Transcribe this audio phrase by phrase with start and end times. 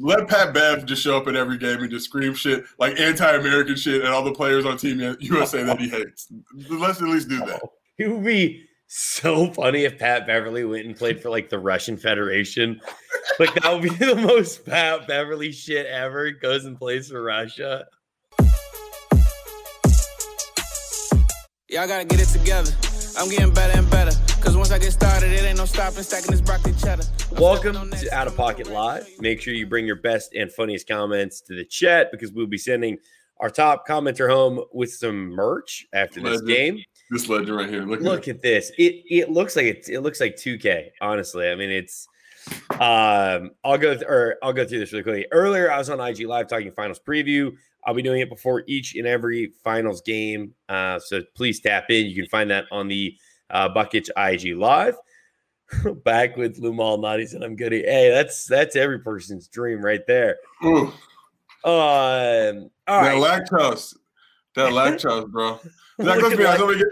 [0.00, 3.76] let Pat Bev just show up at every game and just scream shit like anti-American
[3.76, 6.28] shit at all the players on Team USA that he hates.
[6.68, 7.60] Let's at least do that.
[7.98, 11.96] It would be so funny if Pat Beverley went and played for like the Russian
[11.96, 12.80] Federation.
[13.38, 16.30] Like that would be the most Pat Beverley shit ever.
[16.30, 17.86] Goes and plays for Russia.
[21.68, 22.72] Y'all gotta get it together.
[23.18, 24.27] I'm getting better and better.
[24.48, 27.02] Cause once I get started, it ain't no stopping stacking this broccoli cheddar.
[27.32, 29.06] Welcome stepping on that to Out of Pocket Live.
[29.20, 32.56] Make sure you bring your best and funniest comments to the chat because we'll be
[32.56, 32.96] sending
[33.40, 36.48] our top commenter home with some merch after this Legend.
[36.48, 36.82] game.
[37.10, 37.82] This legend right here.
[37.82, 38.72] Look, Look at at this.
[38.78, 41.50] It it looks like it's it looks like 2K, honestly.
[41.50, 42.08] I mean, it's
[42.80, 45.26] um I'll go th- or I'll go through this really quickly.
[45.30, 47.52] Earlier, I was on IG Live talking finals preview.
[47.84, 50.54] I'll be doing it before each and every finals game.
[50.70, 52.06] Uh, so please tap in.
[52.06, 53.14] You can find that on the
[53.50, 54.94] uh Buckets IG Live.
[56.04, 57.72] Back with Lumal Nutties, and I'm good.
[57.72, 60.36] Hey, that's that's every person's dream right there.
[60.64, 60.92] Ooh,
[61.64, 63.42] Um, all that right.
[63.50, 63.94] lactose.
[64.54, 65.60] That lactose, bro.
[65.98, 66.60] Look let's be honest.
[66.60, 66.86] like- let me get-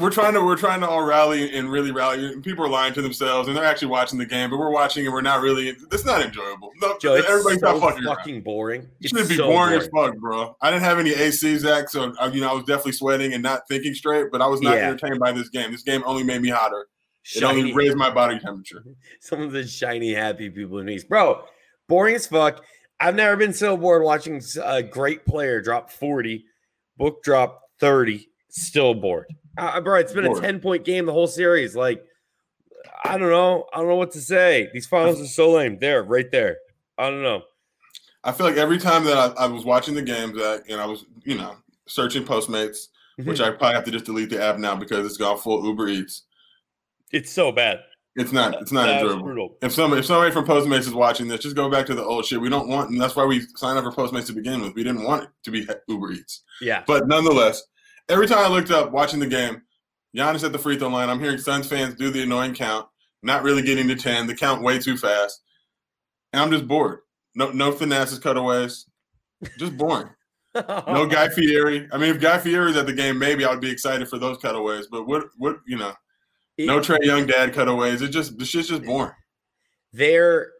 [0.00, 2.24] we're trying to we're trying to all rally and really rally.
[2.26, 5.04] And people are lying to themselves, and they're actually watching the game, but we're watching
[5.04, 5.68] and we're not really.
[5.68, 6.70] It's not enjoyable.
[6.80, 8.04] No, Joe, everybody's so not fucking.
[8.04, 8.88] fucking boring.
[9.00, 10.56] It should be so boring, as fuck, bro.
[10.60, 13.42] I didn't have any AC, Zach, so I, you know I was definitely sweating and
[13.42, 14.26] not thinking straight.
[14.32, 14.88] But I was not Yeah.
[14.88, 15.70] entertained by this game.
[15.72, 16.86] This game only made me hotter.
[17.34, 18.82] It only raised my body temperature.
[19.20, 21.04] some of the shiny, happy people in these.
[21.04, 21.44] Bro,
[21.88, 22.64] boring as fuck.
[23.00, 26.44] I've never been so bored watching a great player drop 40,
[26.96, 29.26] book drop 30, still bored.
[29.58, 31.74] Uh, bro, it's been a 10 point game the whole series.
[31.74, 32.04] Like,
[33.04, 33.66] I don't know.
[33.72, 34.68] I don't know what to say.
[34.72, 35.78] These finals are so lame.
[35.78, 36.58] There, right there.
[36.96, 37.42] I don't know.
[38.24, 40.86] I feel like every time that I, I was watching the game, Zach, and I
[40.86, 42.88] was you know searching Postmates,
[43.24, 45.88] which I probably have to just delete the app now because it's gone full Uber
[45.88, 46.22] Eats.
[47.12, 47.80] it's so bad.
[48.16, 48.60] It's not.
[48.60, 49.56] It's not enjoyable.
[49.62, 52.24] If somebody, if somebody from Postmates is watching this, just go back to the old
[52.24, 52.40] shit.
[52.40, 54.74] We don't want, and that's why we signed up for Postmates to begin with.
[54.74, 56.42] We didn't want it to be Uber Eats.
[56.60, 56.82] Yeah.
[56.84, 57.62] But nonetheless,
[58.08, 59.62] every time I looked up watching the game,
[60.16, 62.86] Giannis at the free throw line, I'm hearing Suns fans do the annoying count,
[63.22, 65.42] not really getting to 10, the count way too fast.
[66.32, 67.00] And I'm just bored.
[67.34, 68.86] No no finesses cutaways.
[69.58, 70.08] Just boring.
[70.88, 71.86] No Guy Fieri.
[71.92, 74.18] I mean, if Guy Fieri is at the game, maybe I would be excited for
[74.18, 74.88] those cutaways.
[74.88, 75.92] But what what you know,
[76.58, 78.02] no Trae Young dad cutaways.
[78.02, 79.12] It just the shit's just boring.
[79.92, 80.50] they're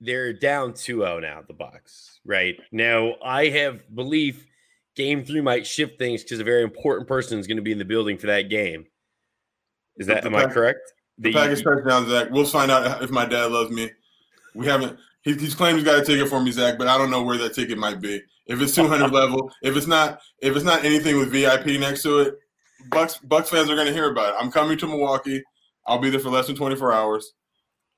[0.00, 4.46] they're down 2-0 now the box right now i have belief
[4.98, 7.78] game three might shift things because a very important person is going to be in
[7.78, 8.84] the building for that game
[9.96, 10.80] is that The am i correct
[11.18, 12.28] The The- package touchdown, Zach.
[12.30, 13.90] We'll find out if my dad loves me.
[14.54, 14.98] We haven't.
[15.22, 17.36] He, he's claimed he's got a ticket for me, Zach, but I don't know where
[17.38, 18.20] that ticket might be.
[18.46, 22.20] If it's 200 level, if it's not, if it's not anything with VIP next to
[22.20, 22.34] it,
[22.90, 24.36] Bucks Bucks fans are going to hear about it.
[24.40, 25.42] I'm coming to Milwaukee.
[25.86, 27.32] I'll be there for less than 24 hours.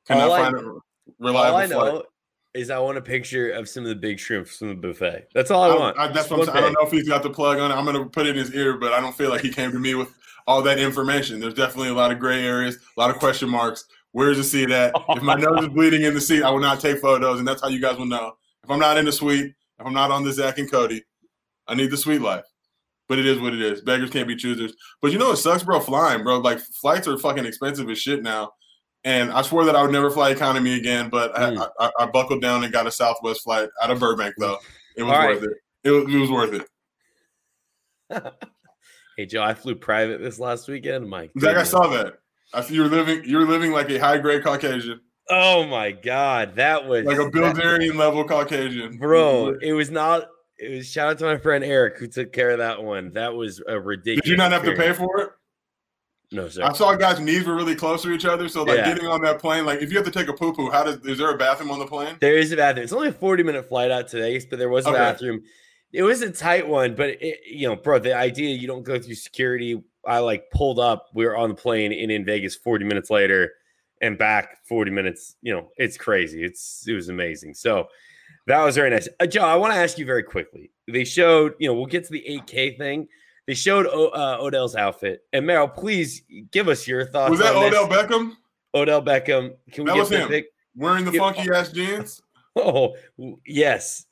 [0.06, 0.83] Can All I- find a all
[1.19, 2.03] reliable i flight.
[2.53, 5.50] Is i want a picture of some of the big shrimps from the buffet that's
[5.53, 6.59] all i I- want I, that's what I'm saying.
[6.59, 7.75] I don't know if he's got the plug on it.
[7.75, 9.71] I'm going to put it in his ear, but I don't feel like he came
[9.72, 10.12] to me with
[10.47, 11.39] all that information.
[11.39, 13.84] There's definitely a lot of gray areas, a lot of question marks.
[14.12, 14.93] Where's the seat at?
[15.10, 17.62] If my nose is bleeding in the seat, I will not take photos, and that's
[17.62, 18.33] how you guys will know.
[18.65, 21.05] If I'm not in the suite, if I'm not on the Zack and Cody,
[21.69, 22.44] I need the sweet life.
[23.09, 23.81] But it is what it is.
[23.81, 24.72] Beggars can't be choosers.
[25.00, 25.78] But you know what sucks, bro?
[25.78, 26.39] Flying, bro.
[26.39, 28.53] Like flights are fucking expensive as shit now.
[29.05, 31.71] And I swore that I would never fly economy again, but I, Mm.
[31.78, 34.59] I, I buckled down and got a Southwest flight out of Burbank, though.
[34.97, 35.41] It was All right.
[35.41, 35.59] worth it.
[35.84, 36.66] It was, it was worth it.
[39.16, 42.15] hey joe i flew private this last weekend my Zach, I saw that.
[42.53, 43.22] I see you were living.
[43.25, 47.31] You were living like a high grade Caucasian, oh my god that was like a
[47.31, 50.27] Bildarian level Caucasian, bro it was not
[50.59, 53.33] it was shout out to my friend eric who took care of that one that
[53.33, 55.31] was a ridiculous Did you not have to pay for it?
[56.33, 58.93] No sir I saw guys' knees were really close to each other, so like Yeah.
[58.95, 60.97] getting on that plane, like if you have to take a poo poo, how does
[61.05, 62.17] is there a bathroom on the plane?
[62.21, 62.85] There is a bathroom.
[62.85, 64.99] It's only a 40 minute flight out today, but there was a Okay.
[64.99, 65.43] bathroom.
[65.93, 68.99] It was a tight one, but it, you know, bro, the idea you don't go
[68.99, 69.83] through security.
[70.07, 73.53] I like pulled up, we were on the plane and in Vegas 40 minutes later
[74.01, 75.35] and back 40 minutes.
[75.43, 76.45] You know, it's crazy.
[76.45, 77.55] It's it was amazing.
[77.55, 77.89] So
[78.47, 79.09] that was very nice.
[79.19, 80.71] Uh, Joe, I want to ask you very quickly.
[80.87, 83.09] They showed, you know, we'll get to the 8K thing.
[83.51, 85.25] They showed o, uh, Odell's outfit.
[85.33, 87.33] And Meryl, please give us your thoughts.
[87.33, 87.75] Was that on this.
[87.77, 88.37] Odell Beckham
[88.73, 89.55] Odell Beckham.
[89.73, 90.29] Can we That get was him.
[90.29, 90.47] pic?
[90.77, 92.23] wearing the funky ass jeans?
[92.55, 92.95] Oh,
[93.45, 94.07] yes.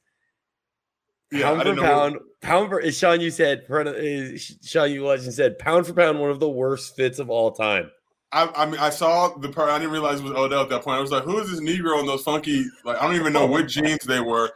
[1.31, 5.57] Yeah, pound for pound, pound for as Sean you said, uh, Sean you legend said,
[5.61, 7.93] pound for pound, one of the worst fits of all time.
[8.33, 9.71] I, I mean, I saw the part.
[9.71, 10.99] I didn't realize it was Odell at that point.
[10.99, 12.65] I was like, "Who is this Negro in those funky?
[12.85, 14.51] Like, I don't even know what jeans they were."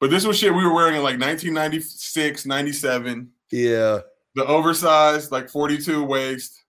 [0.00, 3.30] But this was shit we were wearing in like 1996, 97.
[3.50, 4.00] Yeah.
[4.34, 6.60] The oversized, like 42 waist.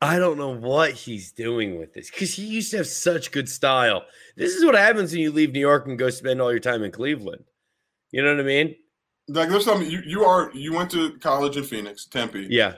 [0.00, 3.48] I don't know what he's doing with this because he used to have such good
[3.48, 4.02] style.
[4.36, 6.82] This is what happens when you leave New York and go spend all your time
[6.82, 7.44] in Cleveland.
[8.10, 8.74] You know what I mean?
[9.28, 12.48] Like there's some you, you are you went to college in Phoenix, Tempe.
[12.50, 12.74] Yeah.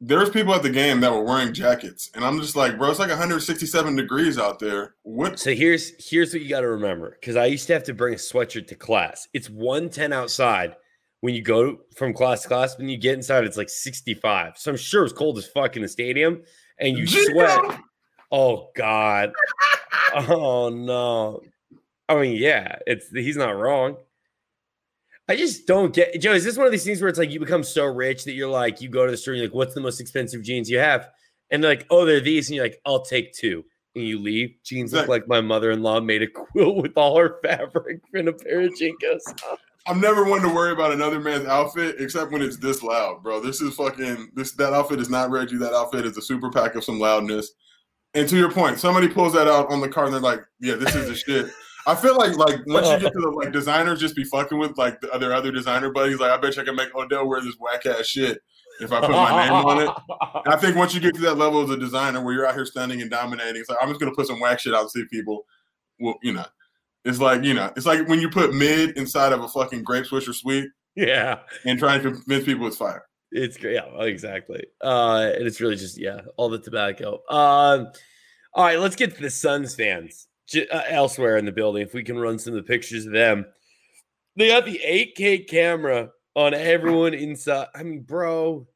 [0.00, 2.98] There's people at the game that were wearing jackets, and I'm just like, bro, it's
[2.98, 4.96] like 167 degrees out there.
[5.02, 5.38] What?
[5.38, 8.12] So here's here's what you got to remember because I used to have to bring
[8.12, 9.28] a sweatshirt to class.
[9.32, 10.76] It's 110 outside
[11.24, 12.76] when you go from class to class.
[12.76, 14.58] When you get inside, it's like 65.
[14.58, 16.42] So I'm sure it's cold as fuck in the stadium,
[16.78, 17.80] and you sweat.
[18.30, 19.32] Oh God.
[20.28, 21.40] oh no.
[22.10, 23.96] I mean, yeah, it's he's not wrong.
[25.26, 26.34] I just don't get Joe.
[26.34, 28.50] Is this one of these things where it's like you become so rich that you're
[28.50, 31.08] like, you go to the store, you're like, what's the most expensive jeans you have?
[31.50, 33.64] And they're like, oh, they're these, and you're like, I'll take two.
[33.94, 34.56] And you leave.
[34.62, 38.60] Jeans look like my mother-in-law made a quilt with all her fabric and a pair
[38.60, 39.56] of JNCOs.
[39.86, 43.40] I'm never one to worry about another man's outfit except when it's this loud, bro.
[43.40, 45.58] This is fucking this that outfit is not Reggie.
[45.58, 47.52] That outfit is a super pack of some loudness.
[48.14, 50.76] And to your point, somebody pulls that out on the car and they're like, "Yeah,
[50.76, 51.52] this is the shit."
[51.86, 54.78] I feel like like once you get to the like designers, just be fucking with
[54.78, 56.18] like the other other designer buddies.
[56.18, 58.40] Like, I bet you I can make Odell wear this whack ass shit
[58.80, 59.90] if I put my name on it.
[60.46, 62.54] And I think once you get to that level as a designer where you're out
[62.54, 64.90] here stunning and dominating, it's like I'm just gonna put some whack shit out and
[64.90, 65.44] see people.
[66.00, 66.46] Well, you know,
[67.04, 70.06] it's like you know, it's like when you put mid inside of a fucking grape
[70.06, 70.68] swisher sweet.
[70.96, 73.04] Yeah, and trying to convince people it's fire.
[73.32, 73.74] It's great.
[73.74, 74.64] Yeah, exactly.
[74.80, 77.14] Uh, and it's really just yeah, all the tobacco.
[77.28, 77.88] Um,
[78.54, 81.82] all right, let's get to the Suns fans uh, elsewhere in the building.
[81.82, 83.46] If we can run some of the pictures of them,
[84.36, 87.66] they got the 8K camera on everyone inside.
[87.74, 88.68] I mean, bro,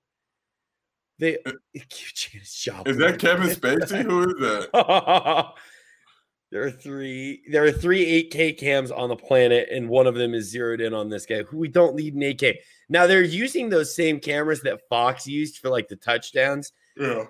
[1.18, 4.02] they uh, is that Kevin Spacey?
[4.02, 5.52] Who is that?
[6.50, 7.42] there are three.
[7.50, 10.94] There are three 8K cams on the planet, and one of them is zeroed in
[10.94, 11.42] on this guy.
[11.42, 12.56] Who we don't need an 8K.
[12.88, 16.72] Now they're using those same cameras that Fox used for like the touchdowns.
[16.96, 17.24] Yeah,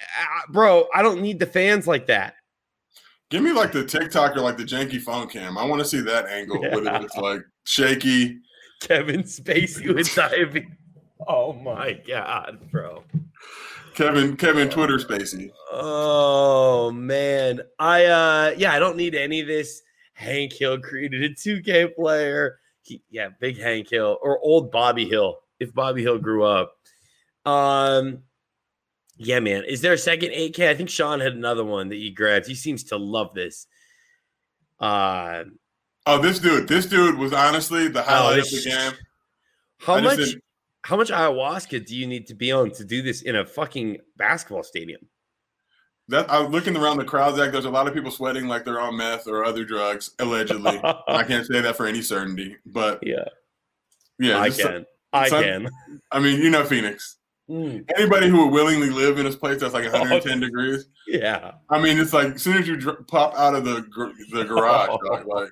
[0.00, 2.34] uh, bro, I don't need the fans like that.
[3.30, 5.56] Give me like the TikTok or like the janky phone cam.
[5.56, 6.74] I want to see that angle yeah.
[6.74, 7.02] with it.
[7.02, 8.38] It's like shaky.
[8.80, 10.68] Kevin Spacey with diabetes.
[11.26, 13.04] Oh my god, bro.
[13.94, 15.50] Kevin Kevin Twitter Spacey.
[15.72, 17.60] Oh man.
[17.78, 19.82] I uh yeah, I don't need any of this.
[20.14, 22.58] Hank Hill created a 2K player.
[22.82, 26.76] He, yeah, big Hank Hill or old Bobby Hill if Bobby Hill grew up.
[27.46, 28.22] Um
[29.16, 29.64] yeah, man.
[29.64, 30.68] Is there a second 8K?
[30.68, 32.48] I think Sean had another one that he grabbed.
[32.48, 33.66] He seems to love this.
[34.80, 35.44] Uh
[36.04, 38.92] oh, this dude, this dude was honestly the oh, highlight oh, of the game.
[39.78, 40.36] How much
[40.84, 43.98] how much ayahuasca do you need to be on to do this in a fucking
[44.18, 45.00] basketball stadium?
[46.08, 47.52] That I'm looking around the crowd, Zach.
[47.52, 50.78] There's a lot of people sweating like they're on meth or other drugs, allegedly.
[51.08, 53.24] I can't say that for any certainty, but yeah,
[54.18, 54.84] yeah, I can.
[55.14, 55.70] I can.
[56.12, 57.16] I mean, you know, Phoenix.
[57.48, 57.90] Mm.
[57.96, 60.86] Anybody who would willingly live in this place that's like 110 oh, degrees.
[61.06, 61.52] Yeah.
[61.70, 64.44] I mean, it's like as soon as you dr- pop out of the gr- the
[64.44, 64.98] garage, oh.
[65.06, 65.50] dog, like,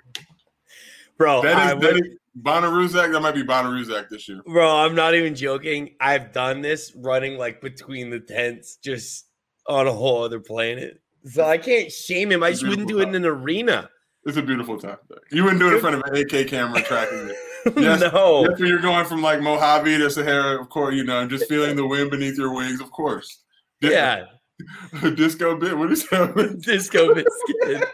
[1.17, 3.11] bro, that is, that is Bonnaroo Zach.
[3.13, 4.41] That might be Bonnaroo Zach this year.
[4.47, 5.97] Bro, I'm not even joking.
[6.01, 9.27] I've done this running like between the tents, just
[9.69, 11.01] on a whole other planet.
[11.27, 12.43] So I can't shame him.
[12.43, 13.89] I just wouldn't do it in an arena.
[14.25, 14.99] It's a beautiful time.
[15.31, 17.37] You wouldn't do it in front of an 8K camera tracking it.
[17.77, 18.45] Yes, no.
[18.49, 21.87] Yes, you're going from like Mojave to Sahara, of course, you know, just feeling the
[21.87, 23.45] wind beneath your wings, of course.
[23.81, 24.25] Yeah.
[25.15, 25.79] Disco bit.
[25.79, 26.61] What is that?
[26.61, 27.89] Disco biscuit.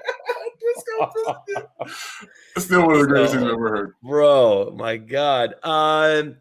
[0.98, 1.68] Biscuit.
[2.58, 3.94] Still one of the greatest things I've ever heard.
[4.02, 5.54] Bro, my God.
[5.62, 6.36] Um,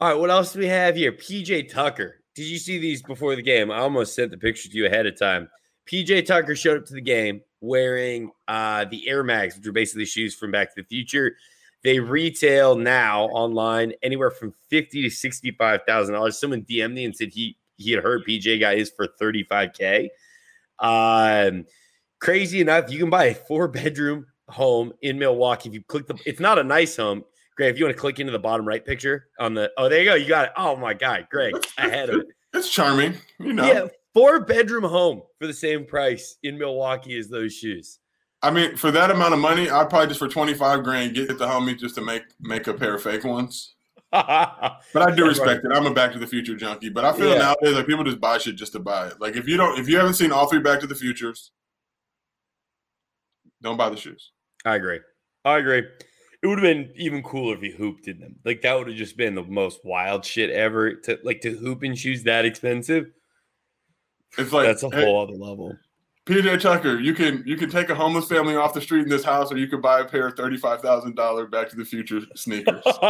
[0.00, 1.12] all right, what else do we have here?
[1.12, 2.16] PJ Tucker.
[2.34, 3.70] Did you see these before the game?
[3.70, 5.48] I almost sent the picture to you ahead of time.
[5.90, 10.04] PJ Tucker showed up to the game wearing uh, the Air Mags, which are basically
[10.04, 11.34] shoes from Back to the Future.
[11.82, 16.38] They retail now online anywhere from fifty to sixty-five thousand dollars.
[16.38, 20.10] Someone DM'd me and said he he had heard PJ got his for thirty-five k.
[20.80, 21.66] Um,
[22.20, 25.68] crazy enough, you can buy a four-bedroom home in Milwaukee.
[25.68, 27.24] If you click the, it's not a nice home.
[27.56, 29.98] Greg, if you want to click into the bottom right picture on the, oh, there
[29.98, 30.52] you go, you got it.
[30.56, 32.26] Oh my God, Greg, ahead of it.
[32.52, 33.66] That's charming, you know.
[33.66, 37.98] Yeah, four bedroom home for the same price in Milwaukee as those shoes.
[38.42, 41.26] I mean, for that amount of money, I'd probably just for twenty five grand get
[41.38, 43.74] the homie just to make make a pair of fake ones.
[44.12, 45.72] but I do respect it.
[45.72, 47.38] I'm a Back to the Future junkie, but I feel yeah.
[47.38, 49.20] nowadays like people just buy shit just to buy it.
[49.20, 51.50] Like if you don't, if you haven't seen all three Back to the Futures,
[53.62, 54.32] don't buy the shoes.
[54.64, 55.00] I agree.
[55.44, 55.82] I agree.
[56.40, 58.36] It would have been even cooler if he hooped in them.
[58.44, 60.94] Like that would have just been the most wild shit ever.
[60.94, 63.10] To like to hoop in shoes that expensive.
[64.36, 65.76] It's like that's a hey, whole other level.
[66.28, 69.24] PJ Tucker, you can you can take a homeless family off the street in this
[69.24, 71.84] house, or you could buy a pair of thirty five thousand dollar Back to the
[71.86, 72.84] Future sneakers.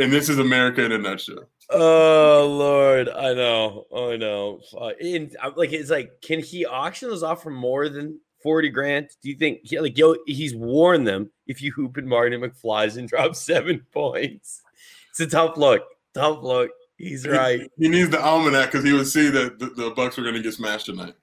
[0.00, 1.48] and this is America in a nutshell.
[1.70, 4.60] Oh Lord, I know, I know.
[4.76, 8.68] Uh, and uh, like, it's like, can he auction those off for more than forty
[8.68, 9.08] grand?
[9.20, 9.60] Do you think?
[9.64, 13.84] He, like, yo, he's warned them if you hoop and Marty McFly's and drop seven
[13.92, 14.62] points.
[15.10, 15.82] It's a tough look.
[16.14, 16.70] Tough look.
[16.96, 17.62] He's right.
[17.76, 20.36] He, he needs the almanac because he would see that the, the Bucks were going
[20.36, 21.14] to get smashed tonight.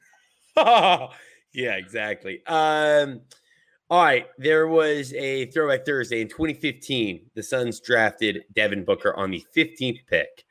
[0.58, 2.46] yeah, exactly.
[2.46, 3.22] Um,
[3.90, 7.30] all right, there was a throwback Thursday in 2015.
[7.36, 10.46] The Suns drafted Devin Booker on the 15th pick.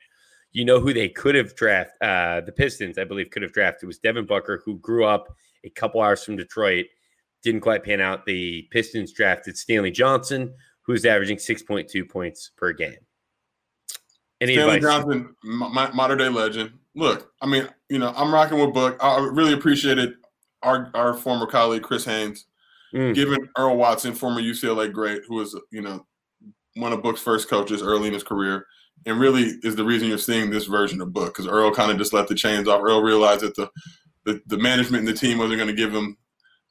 [0.51, 2.01] You know who they could have drafted?
[2.01, 5.69] Uh, the Pistons, I believe, could have drafted was Devin Booker, who grew up a
[5.69, 6.85] couple hours from Detroit.
[7.43, 8.25] Didn't quite pan out.
[8.25, 10.53] The Pistons drafted Stanley Johnson,
[10.83, 12.95] who's averaging 6.2 points per game.
[14.39, 15.03] Any Stanley advice?
[15.03, 16.71] Johnson, Mater Dei legend.
[16.95, 18.97] Look, I mean, you know, I'm rocking with Book.
[19.01, 20.13] I really appreciated
[20.63, 22.45] our our former colleague Chris Haynes
[22.93, 23.15] Mm.
[23.15, 26.05] Given Earl Watson, former UCLA great, who was you know
[26.75, 28.65] one of Book's first coaches early in his career,
[29.05, 31.97] and really is the reason you're seeing this version of Book because Earl kind of
[31.97, 32.81] just let the chains off.
[32.81, 33.69] Earl realized that the
[34.25, 36.17] the, the management and the team wasn't going to give them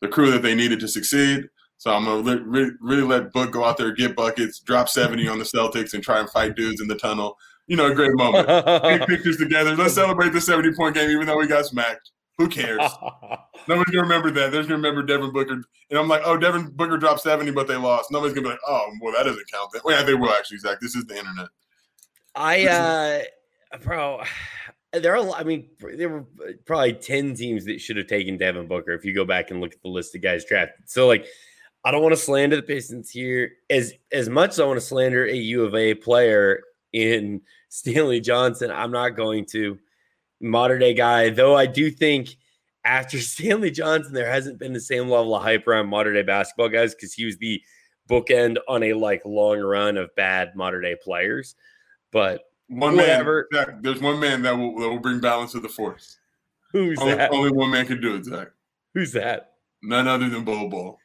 [0.00, 1.48] the crew that they needed to succeed.
[1.80, 5.26] So I'm gonna li- really, really let Book go out there, get buckets, drop 70
[5.28, 7.38] on the Celtics, and try and fight dudes in the tunnel.
[7.68, 8.46] You know, a great moment.
[8.82, 9.74] Take pictures together.
[9.74, 12.10] Let's celebrate the 70 point game, even though we got smacked.
[12.36, 12.80] Who cares?
[13.68, 14.52] Nobody's gonna remember that.
[14.52, 17.76] There's gonna remember Devin Booker, and I'm like, oh, Devin Booker dropped 70, but they
[17.76, 18.10] lost.
[18.10, 19.72] Nobody's gonna be like, oh, well, that doesn't count.
[19.72, 19.82] That.
[19.82, 20.80] Well, yeah, they will actually, Zach.
[20.80, 21.48] This is the internet.
[22.34, 24.22] I, uh, bro,
[24.92, 25.30] there are.
[25.30, 29.04] I mean, there were uh, probably 10 teams that should have taken Devin Booker if
[29.04, 30.88] you go back and look at the list of guys drafted.
[30.88, 31.26] So, like,
[31.84, 34.86] I don't want to slander the Pistons here as as much as I want to
[34.86, 38.70] slander a U of A player in Stanley Johnson.
[38.70, 39.78] I'm not going to
[40.40, 42.36] Mater Dei guy, though I do think
[42.84, 46.68] after Stanley Johnson, there hasn't been the same level of hype around Mater Dei basketball
[46.68, 47.62] guys because he was the
[48.08, 51.54] bookend on a like long run of bad Mater Dei players.
[52.10, 53.48] But one whatever.
[53.50, 56.18] man, Zach, there's one man that will, that will bring balance to the force.
[56.72, 57.32] Who's only, that?
[57.32, 58.48] Only one man can do it, Zach.
[58.94, 59.54] Who's that?
[59.82, 60.98] None other than Bobo.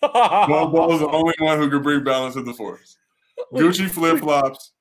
[0.00, 2.96] Bobo is the only one who can bring balance to the force.
[3.52, 4.72] Gucci flip flops.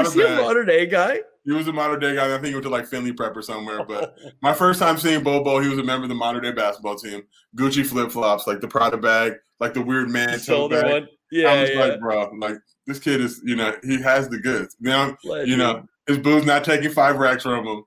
[0.00, 1.20] Is he a Mater Dei guy?
[1.44, 2.26] He was a Mater Dei guy.
[2.26, 3.84] I think he went to like Findlay Prep or somewhere.
[3.84, 6.96] But my first time seeing Bobo, he was a member of the Mater Dei basketball
[6.96, 7.22] team.
[7.56, 10.84] Gucci flip flops, like the Prada bag, like the weird man tote bag.
[10.84, 11.08] One.
[11.30, 11.80] Yeah, I was yeah.
[11.80, 12.56] like, bro, like
[12.86, 14.76] this kid is, you know, he has the goods.
[14.80, 17.84] Now, you know, his boo's not taking five racks from him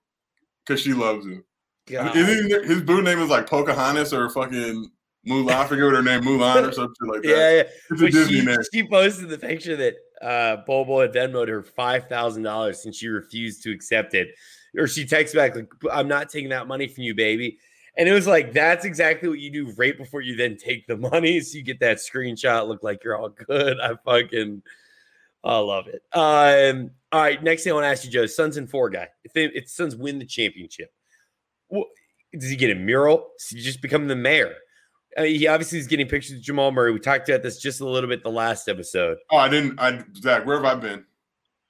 [0.65, 1.43] because she loves him.
[1.87, 4.89] his boo name is like Pocahontas or fucking
[5.27, 5.53] Mulan.
[5.53, 7.27] I forget what her name, Mulan or something like that.
[7.29, 7.63] Yeah, yeah.
[7.91, 8.57] It's a Disney she, name.
[8.73, 13.07] She posted the picture that uh, Bobo had Venmoed her five thousand dollars and she
[13.07, 14.29] refused to accept it.
[14.77, 17.59] Or she texts back like, "I'm not taking that money from you, baby."
[17.95, 20.97] And it was like that's exactly what you do right before you then take the
[20.97, 23.79] money, so you get that screenshot, look like you're all good.
[23.79, 24.63] I fucking,
[25.43, 26.01] I love it.
[26.13, 29.09] Um, all right, next thing I want to ask you, Joe, Suns and four guy.
[29.23, 30.91] If they, if Suns win the championship,
[31.69, 31.85] well,
[32.33, 33.31] does he get a mural?
[33.39, 34.55] Does he just become the mayor?
[35.17, 36.91] Uh, he obviously is getting pictures of Jamal Murray.
[36.91, 39.17] We talked about this just a little bit the last episode.
[39.29, 39.79] Oh, I didn't.
[39.79, 41.05] I Zach, where have I been?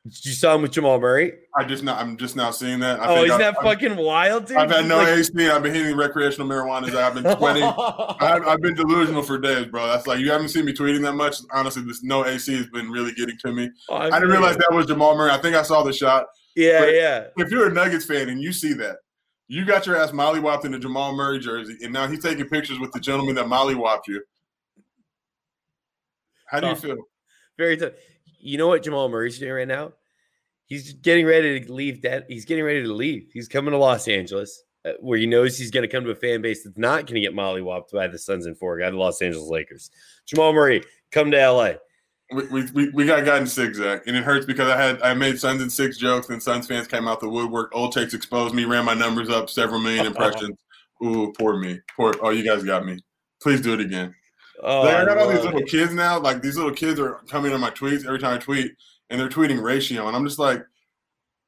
[0.06, 1.32] Did you saw him with Jamal Murray?
[1.56, 1.98] I just not.
[1.98, 3.00] I'm just now seeing that.
[3.00, 4.58] I oh, isn't that I've, fucking wild, dude?
[4.58, 5.32] I've had no like, AC.
[5.48, 6.94] I've been hitting recreational marijuana.
[6.94, 7.64] I've been sweating.
[8.20, 9.88] I've, I've, been delusional for days, bro.
[9.88, 11.38] That's like you haven't seen me tweeting that much.
[11.54, 13.70] Honestly, this no AC has been really getting to me.
[13.88, 15.32] Oh, I didn't realize that was Jamal Murray.
[15.32, 16.26] I think I saw the shot.
[16.54, 17.28] Yeah, yeah.
[17.38, 18.98] If you're a Nuggets fan and you see that,
[19.48, 22.78] you got your ass mollywopped in a Jamal Murray jersey, and now he's taking pictures
[22.78, 24.22] with the gentleman that mollywopped you.
[26.48, 26.98] How do you feel?
[27.58, 27.94] Very tough.
[28.44, 29.94] You know what Jamal Murray's doing right now?
[30.66, 32.02] He's getting ready to leave.
[32.04, 33.30] That he's getting ready to leave.
[33.34, 36.16] He's coming to Los Angeles, uh, where he knows he's going to come to a
[36.16, 38.98] fan base that's not going to get mollywopped by the Suns and four guy, the
[38.98, 39.90] Los Angeles Lakers.
[40.26, 41.74] Jamal Murray, come to LA
[42.34, 45.62] we, we, we got gotten Zach, and it hurts because I had I made Suns
[45.62, 47.72] and six jokes, and Suns fans came out the woodwork.
[47.74, 50.58] Old takes exposed me, ran my numbers up, several million impressions.
[51.04, 52.14] Ooh, poor me, poor.
[52.22, 53.00] Oh, you guys got me.
[53.42, 54.16] Please do it again.
[54.64, 55.68] Oh, like, I got all these little it.
[55.68, 56.20] kids now.
[56.20, 58.72] Like these little kids are coming on my tweets every time I tweet,
[59.10, 60.64] and they're tweeting ratio, and I'm just like,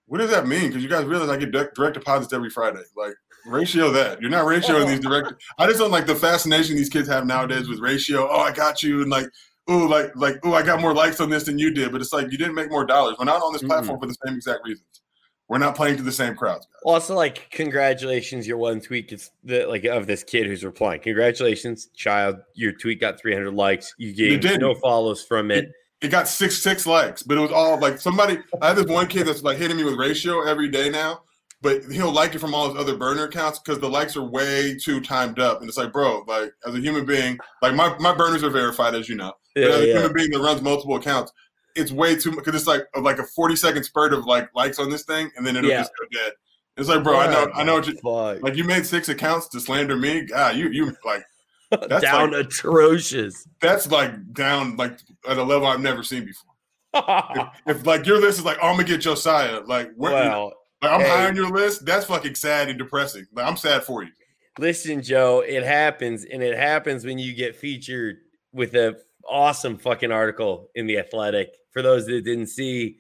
[0.07, 0.67] what does that mean?
[0.67, 2.84] Because you guys realize I get direct, direct deposits every Friday.
[2.95, 3.13] Like
[3.45, 5.34] ratio that you're not ratioing these direct.
[5.57, 8.27] I just don't like the fascination these kids have nowadays with ratio.
[8.29, 9.27] Oh, I got you, and like
[9.67, 12.13] oh, like like oh, I got more likes on this than you did, but it's
[12.13, 13.15] like you didn't make more dollars.
[13.17, 14.03] We're not on this platform mm-hmm.
[14.03, 15.01] for the same exact reasons.
[15.48, 16.66] We're not playing to the same crowds.
[16.66, 16.82] Guys.
[16.86, 21.02] Also, like congratulations, your one tweet gets the like of this kid who's replying.
[21.02, 23.94] Congratulations, child, your tweet got 300 likes.
[23.98, 25.66] You gave no follows from it.
[25.66, 25.72] it.
[26.02, 28.40] It got six six likes, but it was all like somebody.
[28.62, 31.22] I have this one kid that's like hitting me with ratio every day now,
[31.62, 34.78] but he'll like it from all his other burner accounts because the likes are way
[34.78, 35.62] too timed up.
[35.62, 38.94] And it's like, bro, like as a human being, like my, my burners are verified,
[38.94, 39.34] as you know.
[39.56, 41.32] Yeah, but as a human being that runs multiple accounts,
[41.75, 44.79] it's way too much because it's like like a forty second spurt of like likes
[44.79, 45.79] on this thing, and then it'll Yeah.
[45.82, 46.34] just go dead.
[46.77, 47.98] It's like, bro, I know, I oh know what you
[48.44, 48.55] like.
[48.55, 50.22] You made six accounts to slander me.
[50.25, 51.24] God, you you like
[51.89, 53.48] that's down like- atrocious.
[53.62, 56.51] that's like down like at a level I've never seen before.
[56.94, 60.53] If, if like your list is like, oh, I'm gonna get Josiah, like, where, well,
[60.82, 61.10] like I'm hey.
[61.10, 61.86] high on your list.
[61.86, 63.25] That's fucking sad and depressing.
[63.34, 64.12] Like I'm sad for you.
[64.60, 68.17] listen, Joe, it happens, and it happens when you get featured
[68.53, 68.96] with a
[69.27, 71.50] awesome fucking article in the Athletic.
[71.75, 72.98] For those that didn't see,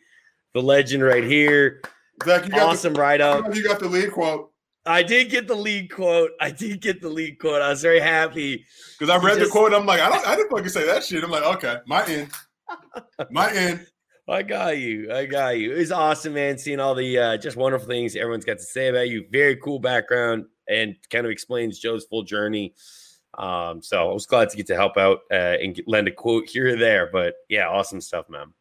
[0.53, 1.81] the legend right here,
[2.25, 3.55] Zach, you got awesome write up.
[3.55, 4.51] you got the lead quote
[4.85, 6.31] I did get the lead quote.
[6.39, 7.61] I did get the lead quote.
[7.61, 8.65] I was very happy.
[8.99, 9.73] because I read just- the quote.
[9.73, 11.23] I'm like, I don't, I didn't fucking say that shit.
[11.23, 12.31] I'm like, okay, my end,
[13.31, 13.87] my end.
[14.27, 15.13] I got you.
[15.13, 15.71] I got you.
[15.73, 16.57] It was awesome, man.
[16.57, 19.23] Seeing all the uh, just wonderful things everyone's got to say about you.
[19.31, 22.73] Very cool background and kind of explains Joe's full journey.
[23.37, 26.11] Um, so I was glad to get to help out uh, and get, lend a
[26.11, 27.07] quote here or there.
[27.11, 28.53] But yeah, awesome stuff, man.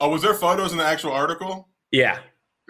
[0.00, 1.68] Oh, was there photos in the actual article?
[1.92, 2.18] Yeah,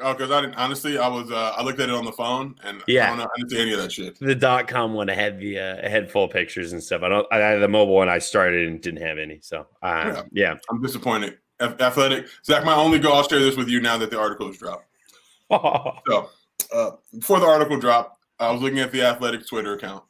[0.02, 0.96] Oh, because I didn't honestly.
[0.98, 3.04] I was uh, I looked at it on the phone and Yeah.
[3.04, 3.24] I don't know.
[3.24, 4.18] I didn't see any of that shit.
[4.18, 7.02] the dot com one had the uh, had full pictures and stuff.
[7.02, 7.26] I don't.
[7.30, 9.40] I had the mobile one I started and didn't have any.
[9.42, 10.54] So uh, yeah.
[10.70, 11.36] I'm disappointed.
[11.60, 12.64] Ath- Athletic, Zach.
[12.64, 13.12] My only goal.
[13.12, 14.86] I'll share this with you now that the article is dropped.
[15.50, 16.30] So
[16.72, 20.04] uh, before the article dropped, I was looking at the Athletic Twitter account,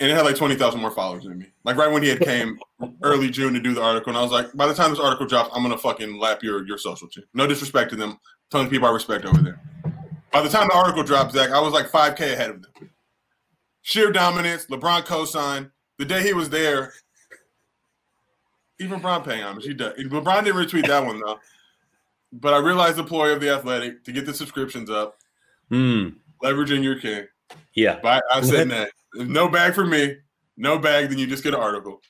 [0.00, 1.46] and it had like twenty thousand more followers than me.
[1.64, 2.58] Like right when he had came
[3.02, 5.26] early June to do the article, and I was like, by the time this article
[5.26, 7.24] drops, I'm gonna fucking lap your your social chain.
[7.34, 8.18] No disrespect to them,
[8.50, 9.60] tons of people I respect over there.
[10.32, 12.90] By the time the article dropped, Zach, I was like five k ahead of them.
[13.82, 14.66] Sheer dominance.
[14.66, 16.92] LeBron co-signed the day he was there.
[18.78, 19.64] Even LeBron paying homage.
[19.64, 19.94] He does.
[19.98, 21.38] LeBron didn't retweet that one though.
[22.32, 25.16] But I realized the ploy of the Athletic to get the subscriptions up,
[25.68, 26.10] Hmm.
[26.42, 27.26] leveraging your king.
[27.74, 27.98] Yeah.
[28.00, 30.16] But I said, nah, if no bag for me,
[30.56, 32.00] no bag, then you just get an article.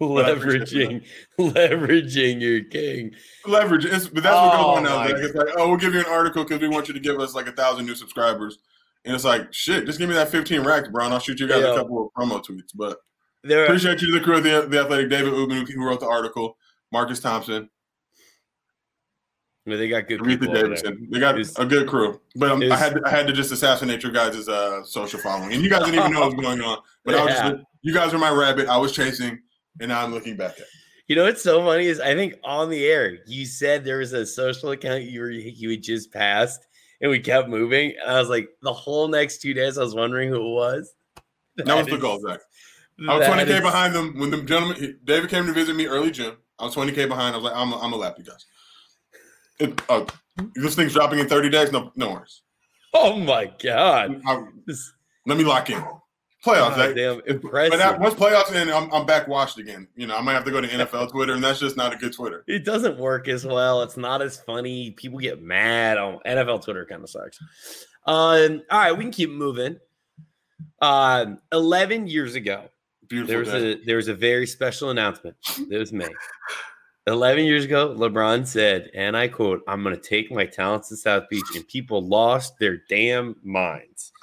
[0.00, 1.04] Leveraging,
[1.38, 3.12] leveraging your king.
[3.46, 4.94] Leverage, it's, but that's what Oh, goes on now.
[4.96, 7.00] Oh, my It's like, oh, we'll give you an article because we want you to
[7.00, 8.58] give us like a thousand new subscribers.
[9.04, 11.46] And it's like, shit, just give me that 15 racks, bro, and I'll shoot you
[11.46, 11.72] guys Yeah.
[11.74, 12.70] a couple of promo tweets.
[12.74, 12.98] But
[13.42, 16.08] There, appreciate you to the crew of the, the Athletic, David Ubin, who wrote the
[16.08, 16.56] article,
[16.90, 17.68] Marcus Thompson,
[19.66, 20.48] they got good Aretha people.
[20.50, 20.62] over there.
[20.68, 21.08] Davidson.
[21.10, 22.20] They got It's- a good crew.
[22.36, 25.52] But um, I had to, I had to just assassinate your guys' uh, social following.
[25.54, 26.78] And you guys didn't even know what was going on.
[27.04, 28.68] But I was just, you guys were my rabbit.
[28.68, 29.40] I was chasing,
[29.80, 30.66] and now I'm looking back at.
[31.06, 34.14] You know what's so funny is I think on the air you said there was
[34.14, 36.66] a social account you were you had just passed,
[37.02, 37.92] and we kept moving.
[38.02, 40.94] And I was like, the whole next two days, I was wondering who it was.
[41.56, 42.40] That was That the goal, Zach.
[43.08, 46.10] I was 20k is- behind them when the gentleman David came to visit me early
[46.10, 46.36] June.
[46.58, 47.34] I was 20k behind.
[47.34, 48.46] I was like, I'm a, I'm a lap you guys.
[49.60, 50.04] It, uh,
[50.56, 51.72] this thing's dropping in 30 days.
[51.72, 52.42] No, no worries.
[52.92, 54.20] Oh my god!
[54.26, 54.44] I-
[55.26, 55.82] let me lock in.
[56.44, 57.78] Playoffs, goddamn But impressive.
[57.78, 59.88] that, once playoffs end, I'm, I'm back washed again.
[59.96, 61.96] You know, I might have to go to NFL Twitter, and that's just not a
[61.96, 62.44] good Twitter.
[62.46, 63.82] it doesn't work as well.
[63.82, 64.90] It's not as funny.
[64.90, 65.96] People get mad.
[65.96, 67.38] on NFL Twitter kind of sucks.
[68.06, 69.78] Um, all right, we can keep moving.
[70.82, 72.64] Um, 11 years ago,
[73.08, 73.72] Beautiful there was day.
[73.72, 75.36] a there was a very special announcement
[75.70, 76.10] that was made.
[77.06, 80.96] 11 years ago, LeBron said, and I quote, I'm going to take my talents to
[80.96, 84.12] South Beach, and people lost their damn minds.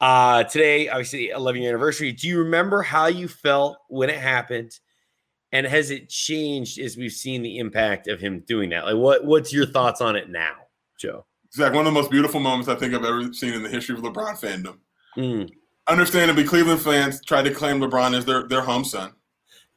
[0.00, 2.10] Uh, today, obviously, 11 year anniversary.
[2.10, 4.80] Do you remember how you felt when it happened?
[5.52, 8.84] And has it changed as we've seen the impact of him doing that?
[8.84, 10.54] Like, what what's your thoughts on it now,
[10.98, 11.24] Joe?
[11.54, 13.94] Zach, one of the most beautiful moments I think I've ever seen in the history
[13.94, 14.78] of LeBron fandom.
[15.16, 15.48] Mm,
[15.86, 19.12] Understandably, Cleveland fans tried to claim LeBron as their, their home son.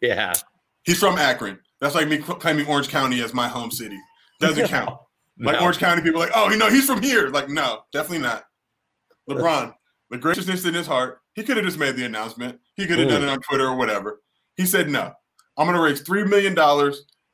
[0.01, 0.33] yeah.
[0.85, 1.59] He's from Akron.
[1.81, 3.97] That's like me claiming Orange County as my home city.
[4.39, 4.97] Doesn't count.
[5.37, 5.63] Like No.
[5.63, 7.27] Orange County people are like, oh, you know, he's from here.
[7.27, 8.45] Like, no, definitely not.
[9.29, 9.75] LeBron,
[10.09, 12.57] the graciousness in his heart, he could have just made the announcement.
[12.75, 13.33] He could have done it mm.
[13.33, 14.21] on Twitter or whatever.
[14.55, 15.11] He said, no,
[15.57, 16.55] I'm going to raise $3 million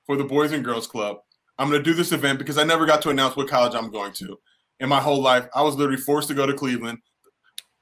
[0.08, 1.17] for the Boys and Girls Club.
[1.60, 3.91] I'm going to do this event because I never got to announce what college I'm
[3.91, 4.39] going to.
[4.80, 6.97] In my whole life, I was literally forced to go to Cleveland.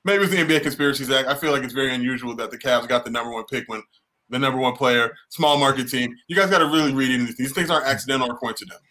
[0.03, 1.29] Maybe it's the NBA Conspiracies Act.
[1.29, 3.81] I feel like it's very unusual that the Cavs got the number one pick when
[4.29, 6.15] the number one player, small market team.
[6.27, 7.37] You guys got to really read into these.
[7.37, 8.81] These things aren't accidental or coincidental.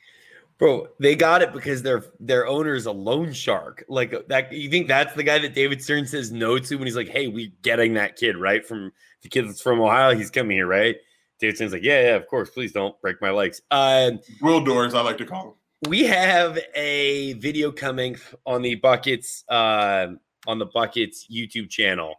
[0.58, 3.84] Bro, they got it because their their owner is a loan shark.
[3.88, 6.96] Like that, you think that's the guy that David Stern says no to when he's
[6.96, 10.16] like, "Hey, we getting that kid right from the kid that's from Ohio.
[10.16, 10.96] He's coming here, right?"
[11.38, 12.50] David Stern's like, "Yeah, yeah, of course.
[12.50, 15.54] Please don't break my legs." Um, Will doors, I like to call them.
[15.88, 20.08] we have a video coming on the buckets uh,
[20.48, 22.16] on the buckets YouTube channel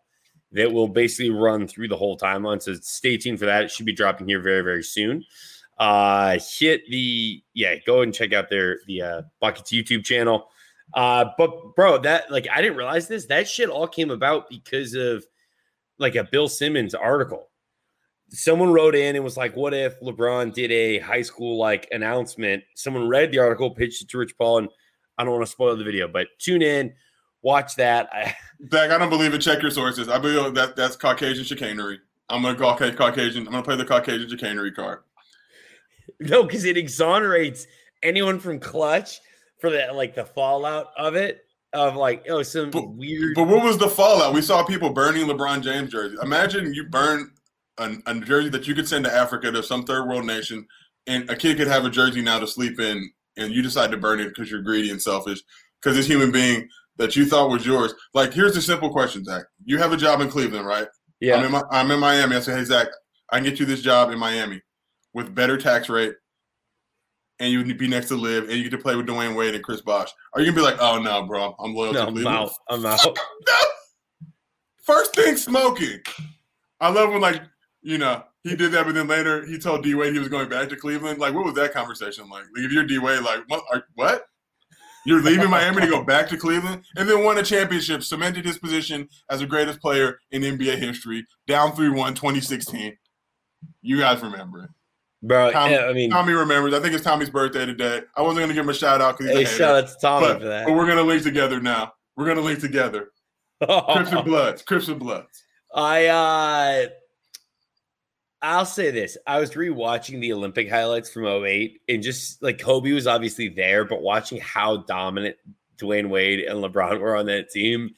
[0.51, 2.61] that will basically run through the whole timeline.
[2.61, 3.65] So stay tuned for that.
[3.65, 5.25] It should be dropping here very very soon.
[5.77, 10.49] Uh, hit the yeah, go and check out their the uh, buckets YouTube channel.
[10.93, 13.27] Uh, but bro, that like I didn't realize this.
[13.27, 15.25] That shit all came about because of
[15.97, 17.49] like a Bill Simmons article.
[18.29, 22.63] someone wrote in and was like, "What if LeBron did a high school like announcement?"
[22.75, 24.69] Someone read the article, pitched it to Rich Paul, and
[25.17, 26.93] I don't want to spoil the video, but tune in,
[27.41, 28.09] watch that.
[28.11, 28.35] I,
[28.71, 29.39] Zach, I don't believe it.
[29.39, 30.09] Check your sources.
[30.09, 31.99] I believe that that's Caucasian chicanery.
[32.29, 33.47] I'm gonna call Caucasian.
[33.47, 34.99] I'm gonna play the Caucasian chicanery card.
[36.19, 37.67] No, because it exonerates
[38.03, 39.19] anyone from Klutch
[39.59, 43.35] for the like the fallout of it of like oh some but, weird.
[43.35, 44.33] But what was the fallout?
[44.33, 46.19] We saw people burning LeBron James jerseys.
[46.21, 47.31] Imagine you burn
[47.77, 50.67] a, a jersey that you could send to Africa to some third world nation,
[51.07, 53.97] and a kid could have a jersey now to sleep in, and you decide to
[53.97, 55.41] burn it because you're greedy and selfish.
[55.81, 56.67] Because this human being
[56.99, 57.95] that you thought was yours.
[58.13, 59.43] Like, here's the simple question, Zach.
[59.65, 60.87] You have a job in Cleveland, right?
[61.19, 61.37] Yeah.
[61.37, 62.35] I'm in, my, I'm in Miami.
[62.35, 62.87] I say, hey, Zach,
[63.31, 64.61] I can get you this job in Miami
[65.13, 66.13] with better tax rate,
[67.39, 69.55] and you would be next to live, and you get to play with Dwyane Wade
[69.55, 70.09] and Chris Bosh.
[70.33, 72.37] Are you gonna be like, oh no, bro, I'm loyal no, to Cleveland?
[72.69, 72.99] I'm out.
[72.99, 73.17] I'm out.
[74.83, 75.99] First thing, smoking.
[76.79, 77.41] I love when like
[77.81, 80.49] you know he did that, but then later he told D Wade he was going
[80.49, 81.19] back to Cleveland.
[81.19, 82.43] Like, what was that conversation like?
[82.55, 83.63] Like, if you're D Wade, like, what?
[83.71, 84.25] Are, what?
[85.05, 88.57] You're leaving Miami to go back to Cleveland, and then won a championship, cemented his
[88.57, 91.25] position as the greatest player in NBA history.
[91.47, 92.97] Down 3-1, 2016.
[93.81, 94.69] You guys remember it.
[95.21, 96.73] Bro, Tommy, yeah, I mean, Tommy remembers.
[96.73, 98.01] I think it's Tommy's birthday today.
[98.15, 99.75] I wasn't going to give him a shout out because he's hey, a hater, shout
[99.75, 100.65] out to Tommy but, for that.
[100.65, 101.93] but we're going to link together now.
[102.15, 103.11] We're going to link together.
[103.61, 104.61] Crips and Bloods.
[104.61, 105.43] Crips and Bloods.
[105.73, 106.87] I uh
[108.41, 109.17] I'll say this.
[109.27, 113.83] I was rewatching the Olympic highlights from 08 and just like Kobe was obviously there,
[113.83, 115.35] but watching how dominant
[115.77, 117.93] Dwyane Wade and LeBron were on that team,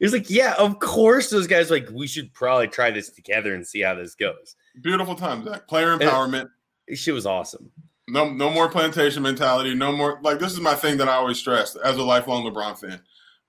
[0.00, 3.54] it was like, yeah, of course those guys like we should probably try this together
[3.54, 4.56] and see how this goes.
[4.80, 5.68] Beautiful time, Zach.
[5.68, 6.48] Player empowerment.
[6.86, 7.70] It, shit was awesome.
[8.08, 9.74] No, no more plantation mentality.
[9.74, 12.78] No more like this is my thing that I always stress as a lifelong LeBron
[12.78, 13.00] fan.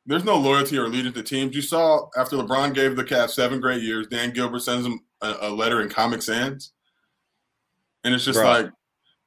[0.06, 1.56] There's no loyalty or allegiance to teams.
[1.56, 5.38] You saw after LeBron gave the Cavs seven great years, Dan Gilbert sends him a,
[5.42, 6.72] a letter in Comic Sans,
[8.04, 8.70] and it's just like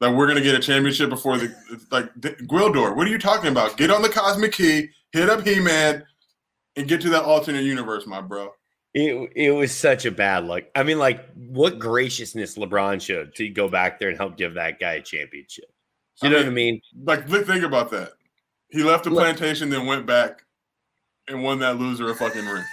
[0.00, 1.54] that we're gonna get a championship before the
[1.90, 2.94] like Gwildor.
[2.94, 3.76] What are you talking about?
[3.76, 6.04] Get on the Cosmic Key, hit up He Man,
[6.76, 8.50] and get to that alternate universe, my bro.
[8.94, 10.64] It it was such a bad look.
[10.74, 14.78] I mean, like what graciousness LeBron showed to go back there and help give that
[14.78, 15.66] guy a championship.
[16.22, 16.80] You I know mean, what I mean?
[17.04, 18.12] Like think about that.
[18.70, 20.42] He left the plantation, then went back
[21.28, 22.64] and won that loser a fucking ring.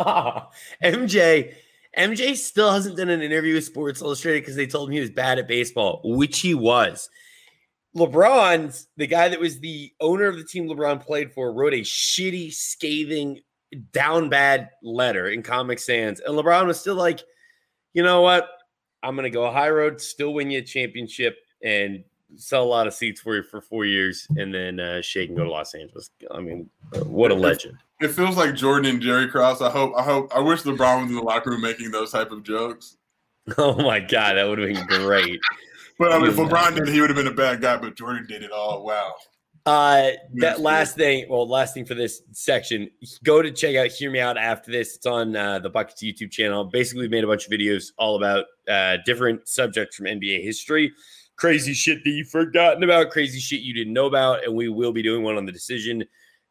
[0.82, 1.54] MJ
[1.98, 5.10] MJ still hasn't done an interview with Sports Illustrated because they told him he was
[5.10, 7.10] bad at baseball, which he was.
[7.96, 11.80] LeBron's the guy that was the owner of the team LeBron played for wrote a
[11.80, 13.40] shitty, scathing,
[13.92, 17.20] down bad letter in Comic Sans, and LeBron was still like,
[17.92, 18.48] you know what?
[19.02, 22.04] I'm gonna go high road, still win you a championship, and
[22.36, 25.36] sell a lot of seats for you for four years, and then uh, shake and
[25.36, 26.10] go to Los Angeles.
[26.30, 26.70] I mean,
[27.04, 27.76] what a legend.
[28.00, 29.60] It feels like Jordan and Jerry Krause.
[29.60, 29.92] I hope.
[29.96, 30.34] I hope.
[30.34, 32.96] I wish LeBron was in the locker room making those type of jokes.
[33.58, 35.40] Oh my god, that would have been great.
[35.98, 37.78] But I mean, if LeBron did it, he would have been a bad guy.
[37.78, 38.84] But Jordan did it all.
[38.84, 39.14] Wow.
[39.66, 42.88] Uh, that last thing, well, last thing for this section,
[43.24, 44.94] go to check out Hear Me Out after this.
[44.94, 46.64] It's on uh, the Buckets YouTube channel.
[46.64, 50.92] Basically, we made a bunch of videos all about uh, different subjects from NBA history,
[51.36, 54.92] crazy shit that you've forgotten about, crazy shit you didn't know about, and we will
[54.92, 56.04] be doing one on the decision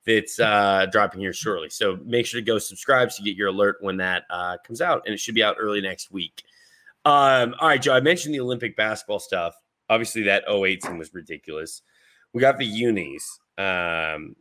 [0.06, 1.70] that's uh, dropping here shortly.
[1.70, 4.82] So make sure to go subscribe so you get your alert when that uh, comes
[4.82, 6.44] out, and it should be out early next week.
[7.06, 9.56] Um, all right, Joe, I mentioned the Olympic basketball stuff.
[9.90, 11.82] Obviously, that 08 thing was ridiculous
[12.34, 14.36] we got the unis um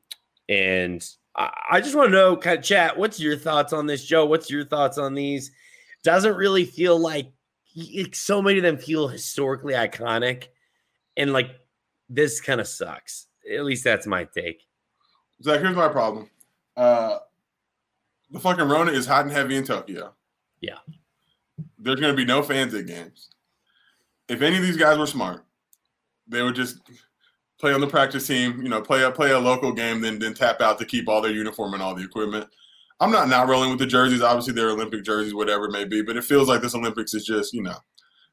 [0.49, 4.05] and I, I just want to know kind of chat what's your thoughts on this
[4.05, 5.51] joe what's your thoughts on these
[6.05, 7.33] doesn't really feel like
[8.13, 10.49] so many of them feel historically iconic
[11.17, 11.51] and like
[12.09, 14.63] this kind of sucks at least that's my take
[15.43, 16.29] Zach, here's my problem.
[16.77, 17.19] Uh,
[18.31, 20.15] the fucking Rona is hot and heavy in Tokyo.
[20.61, 20.79] Yeah.
[21.79, 23.31] There's going to be no fans at games.
[24.29, 25.45] If any of these guys were smart,
[26.27, 26.79] they would just
[27.59, 28.61] play on the practice team.
[28.63, 31.23] You know, play a play a local game, then then tap out to keep all
[31.23, 32.47] their uniform and all the equipment.
[33.01, 34.23] I'm not not rolling with the jerseys.
[34.23, 36.03] Obviously, they're Olympic jerseys, whatever it may be.
[36.03, 37.77] But it feels like this Olympics is just you know,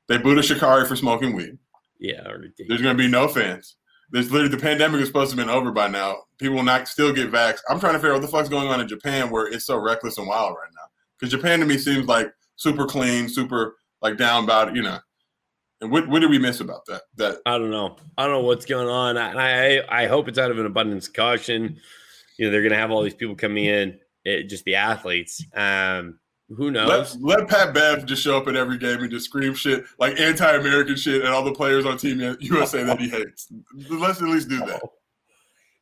[0.08, 1.58] they booed a Sha'Carri for smoking weed.
[2.00, 2.68] yeah ridiculous.
[2.68, 3.78] There's going to be no fans.
[4.12, 6.24] There's literally the pandemic is supposed to have been over by now.
[6.38, 7.62] People will not still get vaxxed.
[7.70, 9.78] I'm trying to figure out what the fuck's going on in Japan where it's so
[9.78, 10.88] reckless and wild right now.
[11.20, 15.00] Because Japan to me seems like super clean, super like down about it, you know.
[15.82, 17.02] And what what did we miss about that?
[17.18, 17.98] That I don't know.
[18.18, 19.18] I don't know what's going on.
[19.18, 21.78] I I, I hope it's out of an abundance of caution.
[22.38, 25.44] You know, they're to have all these people coming in, eh, just the athletes.
[25.54, 27.16] Um, who knows?
[27.18, 30.20] let, let Pat Bev just show up at every game and just scream shit like
[30.20, 33.48] anti-American shit at all the players on Team USA that he hates.
[33.90, 34.82] Let's at least do that.
[34.84, 34.94] Oh.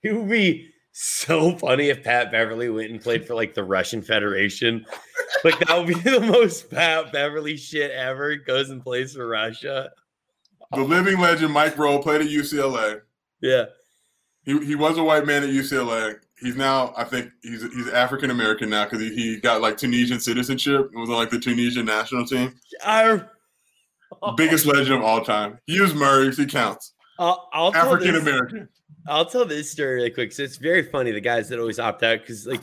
[0.03, 4.01] It would be so funny if Pat Beverley went and played for like the Russian
[4.01, 4.85] Federation.
[5.43, 8.35] Like that would be the most Pat Beverley shit ever.
[8.35, 9.91] Goes and plays for Russia.
[10.71, 13.01] The living legend Mike Rowe played at UCLA.
[13.41, 13.65] Yeah.
[14.43, 16.19] He, he was a white man at UCLA.
[16.43, 20.19] He's now, I think, he's he's African American now because he, he got like Tunisian
[20.19, 20.91] citizenship.
[20.93, 22.53] It was on like the Tunisian national team.
[22.83, 23.21] I,
[24.35, 25.59] Biggest legend of all time.
[25.65, 26.93] He Hughes Murray, he counts.
[27.19, 28.69] I'll, I'll African American.
[29.07, 30.31] I'll tell this story really quick.
[30.31, 32.61] So it's very funny the guys that always opt out because like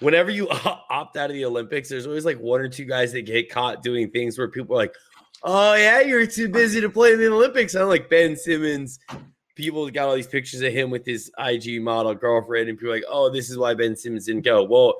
[0.00, 0.48] whenever you
[0.90, 3.82] opt out of the Olympics, there's always like one or two guys that get caught
[3.82, 4.94] doing things where people are like,
[5.42, 8.98] "Oh yeah, you're too busy to play in the Olympics." I'm like Ben Simmons.
[9.56, 12.96] People got all these pictures of him with his IG model girlfriend, and people are
[12.96, 14.90] like, "Oh, this is why Ben Simmons didn't go." Well,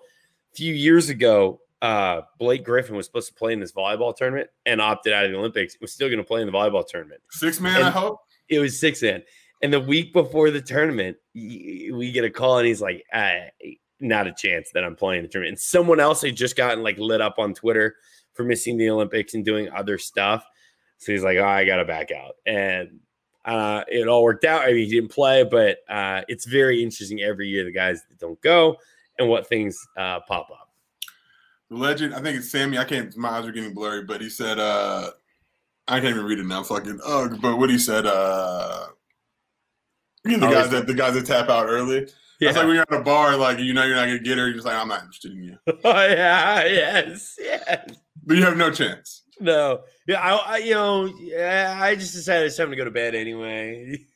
[0.53, 4.49] a few years ago, uh, Blake Griffin was supposed to play in this volleyball tournament
[4.65, 5.77] and opted out of the Olympics.
[5.81, 8.19] Was still going to play in the volleyball tournament Six man, I hope.
[8.49, 9.23] it was six man.
[9.63, 13.33] And the week before the tournament, we get a call and he's like, uh,
[14.01, 15.53] not a chance that I'm playing the tournament.
[15.53, 17.97] And someone else had just gotten like lit up on Twitter
[18.35, 20.45] for missing the Olympics and doing other stuff.
[20.99, 22.35] So he's like, oh, I got to back out.
[22.47, 23.01] And
[23.47, 24.63] uh, it all worked out.
[24.63, 28.19] I mean, he didn't play, but uh, it's very interesting every year the guys that
[28.19, 28.77] don't go
[29.19, 30.71] and what things uh, pop up.
[31.71, 32.79] The legend, I think it's Sammy.
[32.79, 33.17] I can't.
[33.17, 35.11] My eyes are getting blurry, but he said, uh
[35.89, 36.63] I can't even read it now.
[36.63, 37.39] Fucking ugh.
[37.41, 38.87] But what he said, uh
[40.25, 42.09] you know, the Oh, guys that the guys that tap out early.
[42.39, 42.51] Yeah.
[42.51, 44.47] It's like when you're at a bar, like you know you're not gonna get her.
[44.47, 46.65] You're just like, I'm not interested in you, oh, yeah.
[46.67, 47.37] Yes.
[47.39, 47.89] Yes.
[48.25, 49.23] but you have no chance.
[49.39, 52.91] No, yeah, I, I you know, yeah, I just decided it's time to go to
[52.91, 53.99] bed anyway.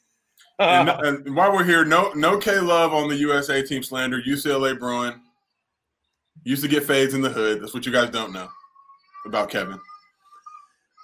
[0.61, 4.21] And, and while we're here, no no K Love on the USA team slander.
[4.21, 5.19] UCLA Bruin
[6.45, 7.63] used to get fades in the hood.
[7.63, 8.47] That's what you guys don't know
[9.25, 9.81] about Kevin.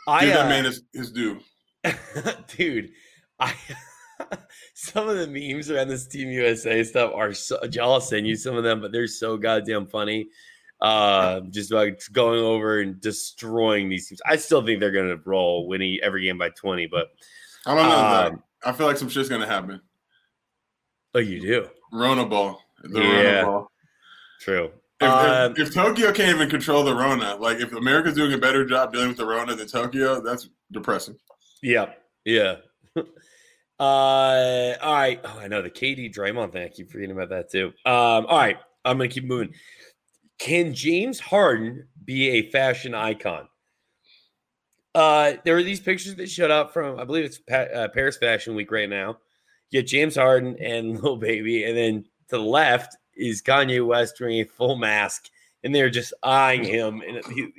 [0.07, 1.41] I, Give that uh, man his, his due.
[2.57, 2.91] dude,
[3.41, 3.55] I
[4.75, 7.59] some of the memes around this Team USA stuff are so.
[7.81, 10.29] I'll send you some of them, but they're so goddamn funny.
[10.81, 14.21] Uh, just like going over and destroying these teams.
[14.27, 17.09] I still think they're going to roll winning every game by twenty, but
[17.65, 18.29] I don't know.
[18.37, 19.81] Um, I feel like some shit's gonna happen.
[21.15, 22.63] oh, you do Rona ball.
[22.83, 23.41] The Yeah.
[23.41, 23.73] Rona ball.
[24.41, 24.71] true.
[25.01, 28.39] If, Um, if, if Tokyo can't even control the Rona, like if America's doing a
[28.39, 31.17] better job dealing with the Rona than Tokyo, that's depressing.
[31.63, 31.93] Yeah,
[32.25, 32.57] yeah.
[32.97, 33.03] uh,
[33.79, 35.21] all right.
[35.25, 36.65] Oh, I know the KD Draymond thing.
[36.65, 37.69] I keep forgetting about that too.
[37.85, 39.55] Um, all right, I'm gonna keep moving.
[40.39, 43.49] Can James Harden be a fashion icon?
[44.95, 48.17] Uh, there are these pictures that showed up from, I believe it's pa- uh, Paris
[48.17, 49.19] Fashion Week right now.
[49.71, 54.21] You get James Harden and Lil Baby, and then to the left is Kanye West
[54.21, 55.29] wearing a full mask,
[55.63, 57.03] and they're just eyeing him.
[57.07, 57.53] And he,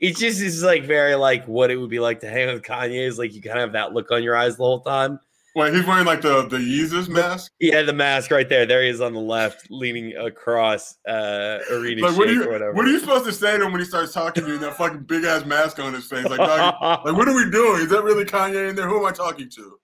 [0.00, 3.06] it just is like very like what it would be like to hang with Kanye.
[3.06, 5.18] Is like you kind of have that look on your eyes the whole time.
[5.56, 7.50] Wait, he's wearing like the the Yeezus mask.
[7.60, 8.66] Yeah, the mask right there.
[8.66, 12.52] There he is on the left, leaning across uh arena Like, what are you or
[12.52, 12.72] whatever.
[12.74, 14.58] what are you supposed to say to him when he starts talking to you?
[14.58, 16.26] That fucking big ass mask on his face.
[16.26, 16.74] Like, dog,
[17.06, 17.80] like what are we doing?
[17.80, 18.86] Is that really Kanye in there?
[18.86, 19.78] Who am I talking to?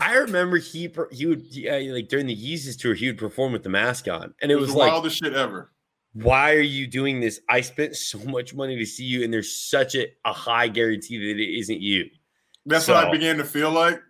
[0.00, 3.64] I remember he he would yeah, like during the Yeezus tour he would perform with
[3.64, 5.70] the mask on, and it, It was, was the like, wildest shit ever.
[6.14, 7.40] why are you doing this?
[7.50, 11.18] I spent so much money to see you, and there's such a, a high guarantee
[11.18, 12.06] that it isn't you.
[12.64, 14.00] That's what I began to feel like.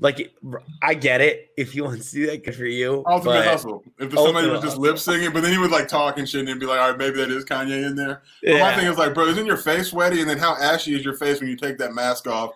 [0.00, 0.34] Like
[0.82, 1.50] I get it.
[1.56, 3.04] If you want to do that, good for you.
[3.06, 3.84] Ultimate hustle.
[3.98, 6.58] If somebody was just lip singing, but then he would like talk and shit and
[6.60, 8.22] be like, all right, maybe that is Kanye in there.
[8.42, 10.20] But my thing is like, bro, isn't your face sweaty?
[10.20, 12.50] And then how ashy is your face when you take that mask off?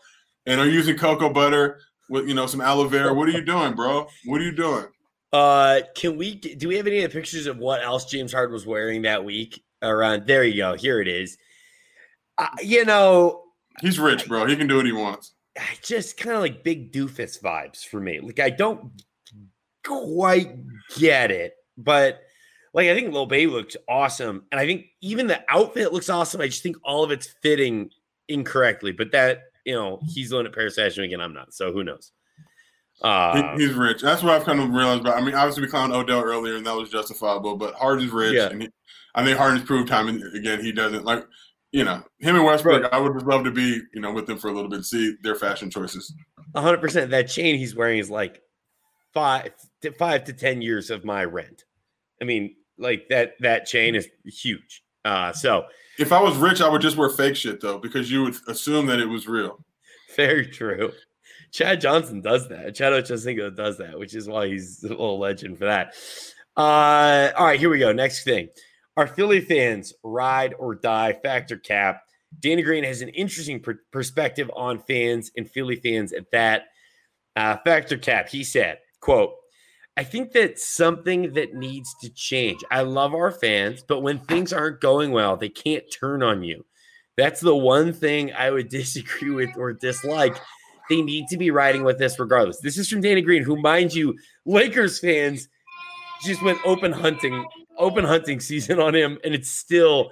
[0.46, 3.14] And are you using cocoa butter with you know some aloe vera?
[3.14, 4.08] What are you doing, bro?
[4.24, 4.86] What are you doing?
[5.32, 8.52] Uh, can we do we have any of the pictures of what else James Harden
[8.52, 9.62] was wearing that week?
[9.80, 10.74] Around there, you go.
[10.74, 11.38] Here it is.
[12.36, 13.44] Uh, you know,
[13.80, 14.46] He's rich, bro.
[14.46, 15.34] He can do what he wants.
[15.58, 18.20] I just kind of like big doofus vibes for me.
[18.20, 18.90] Like I don't
[19.84, 20.56] quite
[20.96, 22.20] get it, but
[22.74, 26.40] like I think Lil Baby looks awesome, and I think even the outfit looks awesome.
[26.40, 27.90] I just think all of it's fitting
[28.28, 28.92] incorrectly.
[28.92, 31.54] But that you know he's the one at Paris Fashion Week, and I'm not.
[31.54, 32.12] So who knows?
[33.00, 34.02] Uh, he's rich.
[34.02, 35.04] That's what I've kind of realized.
[35.04, 37.56] But I mean, obviously we clowned Odell earlier, and that was justifiable.
[37.56, 38.48] But Harden's rich, Yeah.
[38.48, 38.68] and he,
[39.14, 41.24] I think Harden's proved time and again he doesn't like.
[41.72, 42.82] You know, him and Westbrook.
[42.84, 42.92] Right.
[42.92, 45.16] I would just love to be, you know, with them for a little bit, see
[45.22, 46.14] their fashion choices.
[46.56, 47.10] hundred percent.
[47.10, 48.40] That chain he's wearing is like
[49.12, 49.50] five
[49.82, 51.64] to five to ten years of my rent.
[52.22, 54.82] I mean, like that that chain is huge.
[55.04, 55.66] Uh, so
[55.98, 58.86] If I was rich, I would just wear fake shit though, because you would assume
[58.86, 59.62] that it was real.
[60.16, 60.92] very true.
[61.52, 62.74] Chad Johnson does that.
[62.74, 65.94] Chad Ochocinco does that, which is why he's a little legend for that.
[66.56, 67.92] Uh, all right, here we go.
[67.92, 68.48] Next thing.
[68.98, 72.02] Are Philly fans ride or die factor cap?
[72.40, 76.64] Danny Green has an interesting per- perspective on fans and Philly fans at that
[77.36, 78.28] uh, factor cap.
[78.28, 79.34] He said, quote,
[79.96, 82.64] I think that's something that needs to change.
[82.72, 86.66] I love our fans, but when things aren't going well, they can't turn on you.
[87.16, 90.36] That's the one thing I would disagree with or dislike.
[90.90, 92.58] They need to be riding with this regardless.
[92.58, 95.48] This is from Danny Green, who, mind you, Lakers fans
[96.24, 97.46] just went open hunting,
[97.78, 100.10] open hunting season on him, and it's still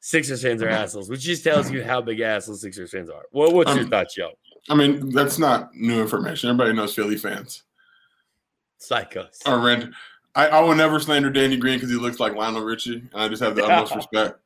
[0.00, 3.22] Sixers fans are assholes, which just tells you how big assholes Sixers fans are.
[3.32, 4.32] Well, what's your Um, thoughts, Joe?
[4.68, 6.48] I mean, that's not new information.
[6.50, 7.62] Everybody knows Philly fans
[8.80, 9.38] Psychos.
[9.46, 9.92] are rent.
[10.34, 13.28] I, I will never slander Danny Green because he looks like Lionel Richie, and I
[13.28, 14.38] just have the utmost respect.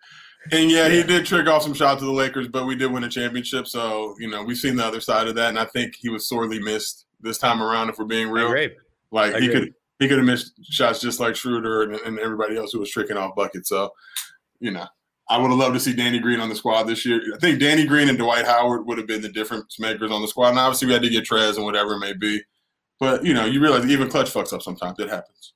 [0.52, 3.02] And yeah, he did trick off some shots to the Lakers, but we did win
[3.04, 3.66] a championship.
[3.66, 5.48] So, you know, we've seen the other side of that.
[5.48, 8.54] And I think he was sorely missed this time around, if we're being real.
[9.10, 12.72] Like he could he could have missed shots just like Schroeder and, and everybody else
[12.72, 13.68] who was tricking off buckets.
[13.68, 13.90] So,
[14.60, 14.86] you know,
[15.28, 17.20] I would have loved to see Danny Green on the squad this year.
[17.34, 20.28] I think Danny Green and Dwight Howard would have been the difference makers on the
[20.28, 20.50] squad.
[20.50, 22.42] And obviously we had to get Trez and whatever it may be.
[23.00, 24.98] But you know, you realize even Klutch fucks up sometimes.
[24.98, 25.54] It happens.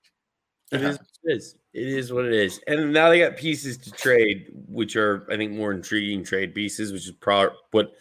[0.72, 1.10] It It is, happens.
[1.24, 1.56] it is.
[1.72, 2.60] It is what it is.
[2.66, 6.92] And now they got pieces to trade, which are, I think, more intriguing trade pieces,
[6.92, 7.92] which is probably what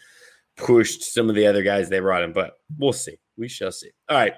[0.56, 2.32] pushed some of the other guys they brought in.
[2.32, 3.16] But we'll see.
[3.36, 3.90] We shall see.
[4.08, 4.34] All right.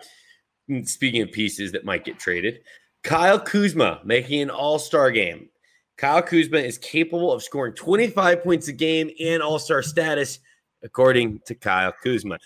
[0.68, 2.60] And Speaking of pieces that might get traded,
[3.02, 5.48] Kyle Kuzma making an all star game.
[5.96, 10.38] Kyle Kuzma is capable of scoring 25 points a game and all star status,
[10.82, 12.38] according to Kyle Kuzma.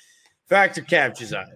[0.48, 1.46] Factor captures on.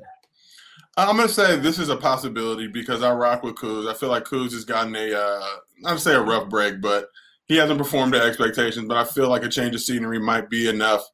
[0.97, 3.89] I'm gonna say this is a possibility because I rock with Kuz.
[3.89, 5.47] I feel like Kuz has gotten a uh,
[5.79, 7.09] not to say a rough break, but
[7.47, 8.87] he hasn't performed to expectations.
[8.87, 11.09] But I feel like a change of scenery might be enough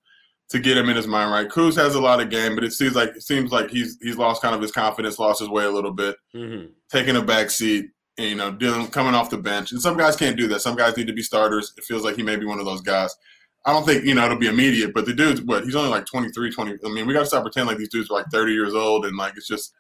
[0.51, 1.49] to get him in his mind right.
[1.49, 4.17] Kuz has a lot of game, but it seems like it seems like he's he's
[4.17, 6.71] lost kind of his confidence, lost his way a little bit, Mhm.
[6.91, 7.87] taking a back seat,
[8.19, 9.73] and, you know, dealing coming off the bench.
[9.73, 10.61] And some guys can't do that.
[10.61, 11.73] Some guys need to be starters.
[11.77, 13.15] It feels like he may be one of those guys.
[13.67, 16.07] I don't think, you know, it'll be immediate, but the dude's what he's only like
[16.07, 16.77] 23, 20.
[16.85, 19.17] I mean, we gotta stop pretending like these dudes are like 30 years old and
[19.17, 19.73] like it's just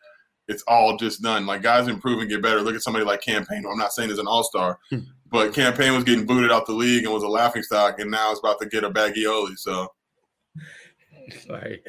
[0.48, 1.46] it's all just done.
[1.46, 2.60] Like guys improve and get better.
[2.62, 4.98] Look at somebody like Cam Payne, I'm not saying is an all-star, Hmm.
[5.30, 8.10] but Cam Payne was getting booted out the league and was a laughing stock, and
[8.10, 9.56] now it's about to get a baggioli.
[9.58, 9.88] So
[11.46, 11.82] Sorry.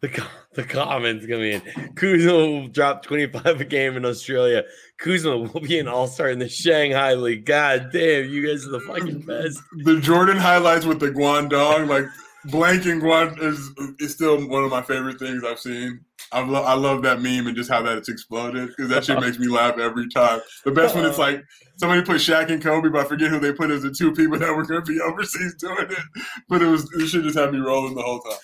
[0.00, 1.94] The, the comments coming in.
[1.94, 4.62] Kuzma will drop 25 a game in Australia.
[4.98, 7.44] Kuzma will be an all star in the Shanghai League.
[7.44, 9.60] God damn, you guys are the fucking best.
[9.84, 12.04] the Jordan highlights with the Guangdong, like
[12.46, 16.04] blanking Guan is is still one of my favorite things I've seen.
[16.32, 19.20] I love I love that meme and just how that it's exploded because that shit
[19.20, 20.40] makes me laugh every time.
[20.64, 21.42] The best one is like
[21.76, 24.38] somebody put Shaq and Kobe, but I forget who they put as the two people
[24.38, 26.22] that were going to be overseas doing it.
[26.48, 28.38] But it was it should just have me rolling the whole time.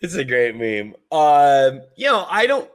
[0.00, 0.94] It's a great meme.
[1.10, 2.70] Um, you know, I don't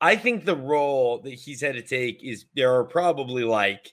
[0.00, 3.92] I think the role that he's had to take is there are probably like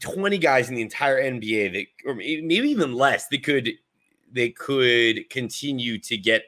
[0.00, 3.70] 20 guys in the entire NBA that or maybe even less that could
[4.30, 6.44] they could continue to get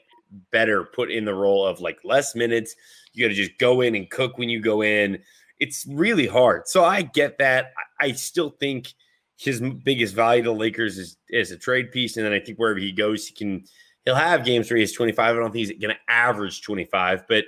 [0.51, 2.75] better put in the role of like less minutes.
[3.13, 5.19] You got to just go in and cook when you go in.
[5.61, 6.67] It's really hard.
[6.67, 7.73] So I get that.
[8.01, 8.93] I, still think
[9.37, 12.59] his biggest value to the Lakers is as a trade piece, and then I think
[12.59, 13.65] wherever he goes, he can
[14.05, 15.19] he'll have games where he has 25.
[15.19, 17.45] I don't think he's going to average 25, but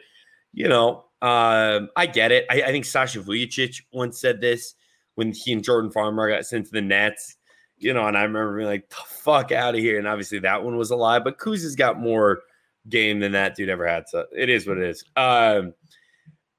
[0.53, 2.47] you know, um, I get it.
[2.51, 4.75] I, I think Sasha Vujicic once said this
[5.15, 7.37] when he and Jordan Farmar got sent to the Nets.
[7.79, 10.63] You know, and I remember being like, "The fuck out of here!" And obviously that
[10.63, 12.41] one was a lie, but Kuz has got more
[12.89, 14.09] game than that dude ever had.
[14.09, 15.05] So it is what it is.
[15.17, 15.75] Um,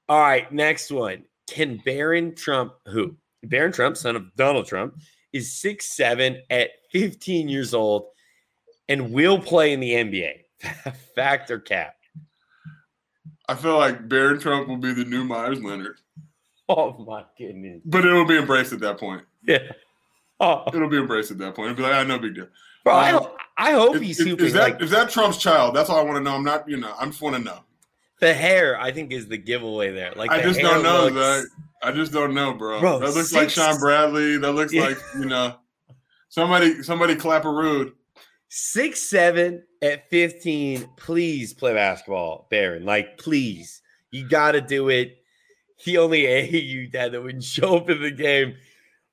[0.10, 1.24] all right, next one.
[1.50, 4.96] Can Barron Trump, who Barron Trump, son of Donald Trump,
[5.34, 8.08] is six seven at 15 years old
[8.90, 10.34] and will play in the NBA?
[11.16, 11.96] Fact or cap?
[13.50, 15.98] I feel like Barron Trump will be the new Meyers Leonard,
[16.70, 17.82] Oh my goodness.
[17.86, 19.24] but it will be embraced at that point.
[19.44, 19.60] Yeah.
[20.40, 21.72] Oh, It'll be embraced at that point.
[21.72, 22.48] It'll be like, ah, no big deal.
[22.84, 25.38] bro, I, Um, ho- I hope Is, he's is- is that like is that Trump's
[25.38, 25.76] child?
[25.76, 26.36] That's all I want to know.
[26.36, 27.60] I'm not, you know, I'm just want to know.
[28.20, 28.80] the hair.
[28.80, 30.14] I think is the giveaway there.
[30.16, 31.46] Like I just don't know, looks- Zach.
[31.84, 32.80] I just don't know, bro.
[32.80, 34.38] Bro, that looks like Shawn Bradley.
[34.38, 34.86] That looks Yeah.
[34.88, 35.56] like you know
[36.30, 37.94] somebody somebody clap a rude.
[38.50, 40.90] Six seven at 15.
[40.98, 42.86] Please play basketball, Barron.
[42.86, 43.82] Like, please.
[44.12, 45.18] You gotta do it.
[45.78, 48.56] He only AAU dad that wouldn't show up in the game.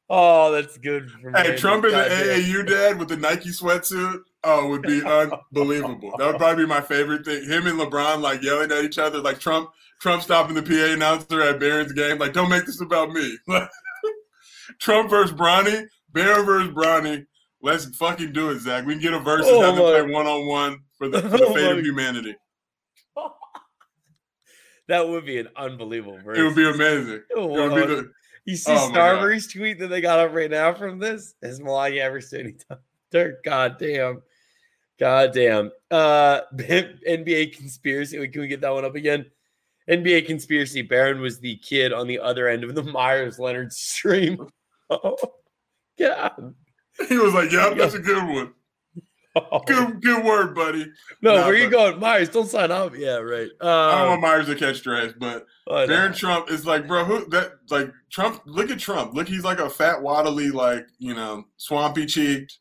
[0.09, 1.33] Oh, that's good for.
[1.33, 2.01] Hey, Trump is an.
[2.09, 4.21] AAU dad with the Nike sweatsuit.
[4.45, 6.15] Oh, it would be unbelievable.
[6.19, 7.45] That would probably be my favorite thing.
[7.49, 9.71] Him and LeBron like yelling at each other, like Trump.
[10.01, 13.39] Trump stopping the PA announcer at Barron's game, like, "Don't make this about me."
[14.81, 17.25] Trump versus Bronny, Barron versus Bronny.
[17.63, 18.85] Let's fucking do it, Zach.
[18.85, 21.29] We can get a versus, Oh have them play one on one for the, for
[21.29, 22.37] the Oh fate of humanity.
[24.89, 26.39] that would be an unbelievable verse.
[26.39, 27.23] It would be amazing.
[27.35, 28.11] Oh, it would be the
[28.45, 28.89] You see Oh.
[28.91, 31.35] Starbury's tweet that they got up right now from this?
[31.43, 32.57] Has Melania ever seen any
[34.99, 35.71] goddamn.
[35.71, 35.71] Goddamn.
[35.91, 38.27] Uh NBA conspiracy.
[38.29, 39.27] Can we get that one up again?
[39.89, 40.83] NBA conspiracy.
[40.83, 44.49] Barron was the kid on the other end of the Meyers Leonard stream.
[44.91, 45.17] Oh,
[45.97, 46.29] yeah.
[47.09, 48.53] He was like, "Yeah, that's a good one.
[49.67, 50.87] Good, good word, buddy."
[51.23, 52.29] No, Nah, where you going, Meyers?
[52.29, 52.95] Don't sign up.
[52.95, 53.49] Yeah, right.
[53.63, 55.87] I don't want Meyers to catch strays, but I know.
[55.87, 58.43] Barron Trump is like, bro, who that like Trump?
[58.45, 59.15] Look at Trump.
[59.15, 62.59] Look, he's like a fat, waddly, like you know, swampy cheeked.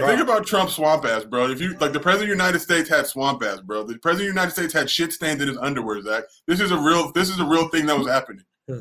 [0.00, 1.50] Like, think about Trump's swamp ass, bro.
[1.50, 3.82] If you like, the president of the United States had swamp ass, bro.
[3.84, 6.00] The president of the United States had shit stains in his underwear.
[6.02, 8.44] Zach, this is a real, this is a real thing that was happening.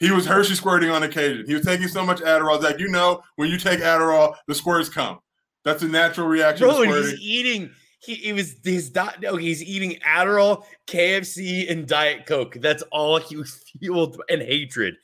[0.00, 1.44] He was Hershey squirting on occasion.
[1.46, 2.60] He was taking so much Adderall.
[2.62, 5.18] Zach, you know, when you take Adderall, the squirts come.
[5.62, 7.10] That's a natural reaction Bro, to and squirting.
[7.18, 7.70] he's eating.
[8.02, 9.20] He it was his dot.
[9.20, 12.56] No, he's eating Adderall, KFC, and Diet Coke.
[12.60, 14.94] That's all he was fueled and hatred,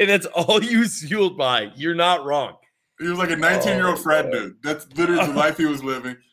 [0.00, 1.70] and that's all he was fueled by.
[1.76, 2.56] You're not wrong.
[2.98, 4.56] He was like a 19 year old Oh, frat dude.
[4.62, 6.16] That's literally the life he was living.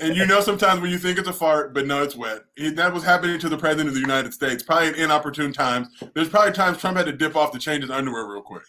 [0.00, 2.38] And you know, sometimes when you think it's a fart, but no, it's wet.
[2.56, 5.88] He, that was happening to the president of the United States, probably at inopportune times.
[6.14, 8.62] There's probably times Trump had to dip off to change his underwear real quick.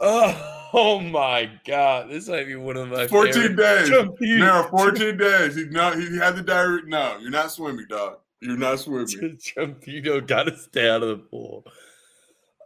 [0.00, 3.90] Oh, oh my god, this might be one of my 14 days.
[3.90, 5.56] Trumpedo- No, 14 days.
[5.56, 6.84] He no, he had the diarrhea.
[6.86, 8.16] No, you're not swimming, dog.
[8.40, 9.06] You're not swimming.
[9.06, 11.64] Trumpedo got to stay out of the pool.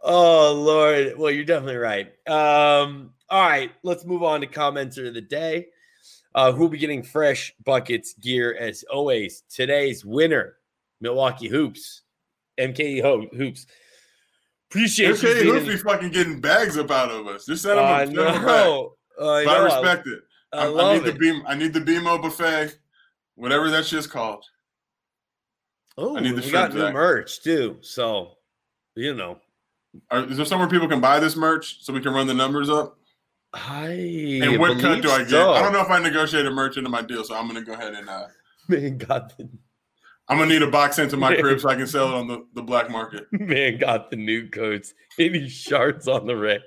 [0.01, 1.17] Oh Lord.
[1.17, 2.07] Well, you're definitely right.
[2.25, 5.67] Um, all right, let's move on to commenter of the day.
[6.35, 9.43] Uh, who'll be getting fresh buckets gear as always.
[9.49, 10.57] Today's winner,
[11.01, 12.03] Milwaukee Hoops.
[12.59, 13.65] MKE Ho- Hoops.
[14.69, 17.45] Appreciate you Okay, Hoops be fucking getting bags up out of us.
[17.45, 18.41] Just send him I a, send him a bag.
[18.43, 18.93] know.
[19.19, 20.19] I But I respect it.
[20.53, 21.13] I, I, I need it.
[21.13, 21.43] the beam.
[21.47, 22.77] I need the BMO buffet,
[23.35, 24.45] whatever that shit's called.
[25.97, 27.77] Oh, I need the we got new merch too.
[27.81, 28.33] So,
[28.95, 29.39] you know,
[30.11, 32.69] Are, is there somewhere people can buy this merch so we can run the numbers
[32.69, 32.99] up?
[33.53, 35.29] I And what cut do I get?
[35.29, 35.51] so.
[35.53, 37.93] I don't know if I negotiated merch into my deal, so I'm gonna go ahead
[37.93, 38.27] and uh,
[38.67, 39.49] Man got the
[40.29, 42.27] I'm gonna need a box sent to my crib so I can sell it on
[42.27, 43.27] the, the black market.
[43.31, 44.93] man got the new coats.
[45.17, 46.59] Any shards on the rail.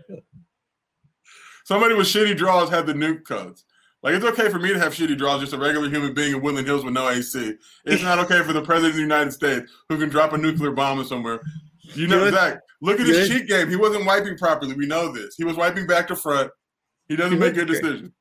[1.64, 3.64] Somebody with shitty draws had the nuke codes.
[4.02, 6.40] Like it's okay for me to have shitty draws, just a regular human being in
[6.40, 7.54] Woodland Hills with no AC.
[7.84, 10.70] It's not okay for the president of the United States who can drop a nuclear
[10.70, 11.40] bomb somewhere.
[11.94, 12.34] You know, Good.
[12.34, 13.68] Zach, look at his cheat game.
[13.68, 14.74] He wasn't wiping properly.
[14.74, 15.34] We know this.
[15.36, 16.50] He was wiping back to front.
[17.10, 18.12] He doesn't make good decisions.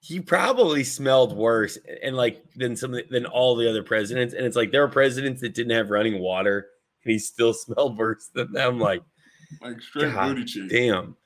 [0.00, 4.32] He probably smelled worse and like than some the- than all the other presidents.
[4.32, 6.68] And it's like there are presidents that didn't have running water,
[7.04, 8.78] and he still smelled worse than them.
[8.78, 9.02] Like,
[9.60, 10.70] Like straight God booty cheek.
[10.70, 11.16] damn.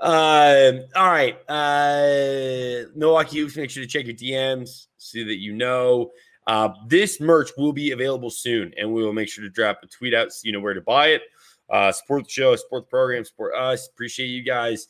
[0.00, 1.36] Um, all right.
[1.48, 6.12] Uh Milwaukee Hoops, make sure to check your DMs so that you know.
[6.46, 9.86] Uh, this merch will be available soon, and we will make sure to drop a
[9.86, 11.22] tweet out so you know where to buy it.
[11.70, 13.88] Uh, support the show, support the program, support us.
[13.88, 14.86] Appreciate you guys.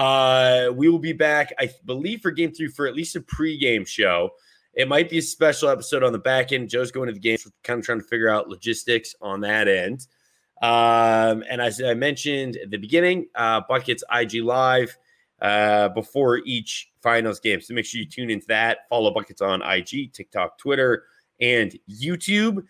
[0.00, 3.86] Uh, we will be back, I believe, for game three for at least a pregame
[3.86, 4.30] show.
[4.72, 6.70] It might be a special episode on the back end.
[6.70, 10.06] Joe's going to the game, kind of trying to figure out logistics on that end.
[10.62, 14.96] Um, and as I mentioned at the beginning, uh, Buckets IG Live
[15.42, 17.60] uh, before each finals game.
[17.60, 18.88] So make sure you tune into that.
[18.88, 21.04] Follow Buckets on IG, TikTok, Twitter,
[21.42, 22.64] and YouTube.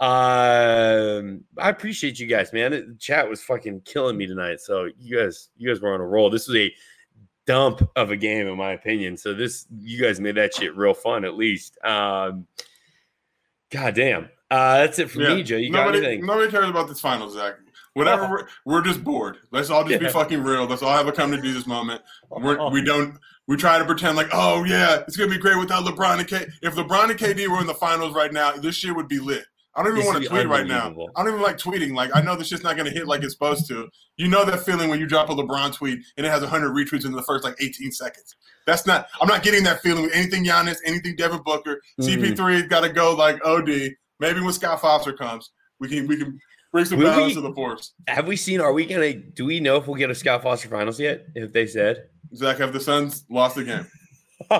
[0.00, 2.72] Um, I appreciate you guys, man.
[2.72, 4.60] The chat was fucking killing me tonight.
[4.60, 6.30] So you guys, you guys were on a roll.
[6.30, 6.72] This was a
[7.46, 9.16] dump of a game, in my opinion.
[9.16, 11.78] So this, you guys made that shit real fun, at least.
[11.84, 12.46] Um,
[13.70, 14.28] God damn.
[14.50, 15.56] Uh, that's it for me, Joe.
[15.56, 16.26] You got nobody, anything?
[16.26, 17.54] nobody cares about this final, Zach.
[17.94, 19.38] Whatever, we're, we're just bored.
[19.52, 20.66] Let's all just be fucking real.
[20.66, 22.02] Let's all have a come to Jesus moment.
[22.30, 23.18] We're, we don't.
[23.46, 26.46] We try to pretend like, oh yeah, it's gonna be great without LeBron and K.
[26.62, 29.44] If LeBron and KD were in the finals right now, this shit would be lit.
[29.76, 30.94] I don't even want to tweet right now.
[31.16, 31.94] I don't even like tweeting.
[31.94, 33.88] Like I know this shit's not gonna hit like it's supposed to.
[34.16, 37.04] You know that feeling when you drop a LeBron tweet and it has 100 retweets
[37.04, 38.36] in the first like 18 seconds.
[38.66, 39.08] That's not.
[39.20, 41.80] I'm not getting that feeling with anything Giannis, anything Devin Booker.
[42.00, 42.34] Mm.
[42.36, 43.90] CP3's got to go like OD.
[44.20, 45.50] Maybe when Scott Foster comes,
[45.80, 46.38] we can we can
[46.70, 47.92] bring some Will balance we- to the force.
[48.06, 48.60] Have we seen?
[48.60, 49.12] Are we gonna?
[49.14, 51.26] Do we know if we'll get a Scott Foster finals yet?
[51.34, 52.04] If they said,
[52.34, 53.86] Zach, have the Suns lost the game?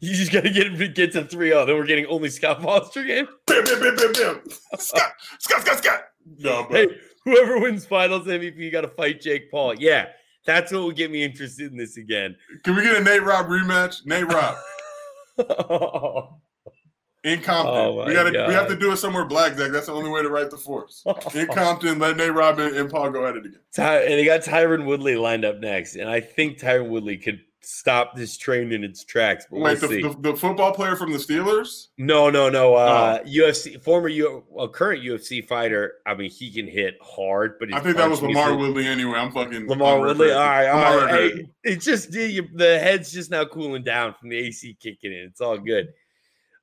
[0.00, 1.66] you just gotta get him to get to 3-0.
[1.66, 3.26] Then we're getting only Scott Foster game.
[3.46, 4.40] Bam, bam, bam, bam, bam.
[4.78, 6.00] Scott, Scott, Scott, Scott.
[6.38, 6.88] No, but Hey,
[7.24, 9.74] whoever wins Finals MVP got to fight Jake Paul.
[9.74, 10.06] Yeah,
[10.46, 12.36] that's what will get me interested in this again.
[12.64, 14.04] can we get a Nate Rob rematch?
[14.06, 14.56] Nate Rob
[17.24, 17.74] in Compton.
[17.76, 18.44] Oh, we got to.
[18.46, 19.72] We have to do it somewhere black, Zach.
[19.72, 21.02] That's the only way to write the force.
[21.34, 23.60] In Compton, let Nate Robin and, and Paul go at it again.
[23.74, 27.40] Ty- and they got Tyron Woodley lined up next, and I think Tyron Woodley could
[27.60, 29.46] stop this train in its tracks.
[29.50, 31.88] But Wait, we'll the, the, the football player from the Steelers?
[31.98, 32.74] No, no, no.
[32.74, 32.76] Oh.
[32.76, 35.94] Uh, UFC former U, well, current UFC fighter.
[36.06, 39.18] I mean, he can hit hard, but I think that was LaMarr Woodley anyway.
[39.18, 40.32] I'm fucking LaMarr I'm Woodley.
[40.32, 41.10] All right, all right.
[41.10, 45.28] Hey, it's just the, the head's just now cooling down from the AC kicking in.
[45.30, 45.88] It's all good.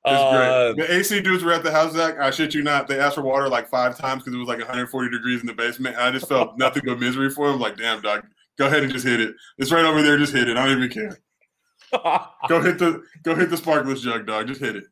[0.06, 0.86] Uh, great.
[0.86, 2.18] The AC dudes were at the house, Zach.
[2.18, 2.86] I shit you not.
[2.86, 5.52] They asked for water like five times because it was like 140 degrees in the
[5.52, 5.96] basement.
[5.96, 7.60] I just felt nothing but misery for them.
[7.60, 8.24] Like, damn, dog,
[8.58, 9.34] go ahead and just hit it.
[9.58, 10.18] It's right over there.
[10.18, 10.56] Just hit it.
[10.56, 11.18] I don't even care.
[12.48, 14.46] go hit the go hit the Sparkletts jug, dog.
[14.48, 14.84] Just hit it.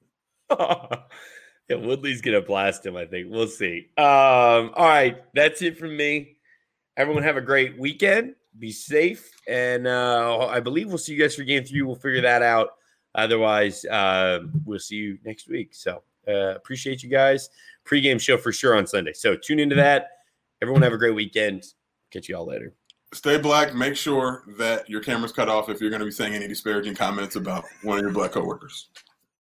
[0.58, 2.96] yeah, Woodley's gonna blast him.
[2.96, 3.88] I think we'll see.
[3.96, 6.36] Um, all right, that's it from me.
[6.96, 8.34] Everyone have a great weekend.
[8.58, 11.82] Be safe, and uh, I believe we'll see you guys for game three.
[11.82, 12.70] We'll figure that out.
[13.16, 15.74] Otherwise, uh, we'll see you next week.
[15.74, 17.48] So uh, appreciate you guys.
[17.84, 19.12] Pre-game show for sure on Sunday.
[19.12, 20.08] So tune into that.
[20.62, 21.64] Everyone have a great weekend.
[22.10, 22.74] Catch you all later.
[23.14, 23.74] Stay black.
[23.74, 26.96] Make sure that your camera's cut off if you're going to be saying any disparaging
[26.96, 28.88] comments about one of your black coworkers.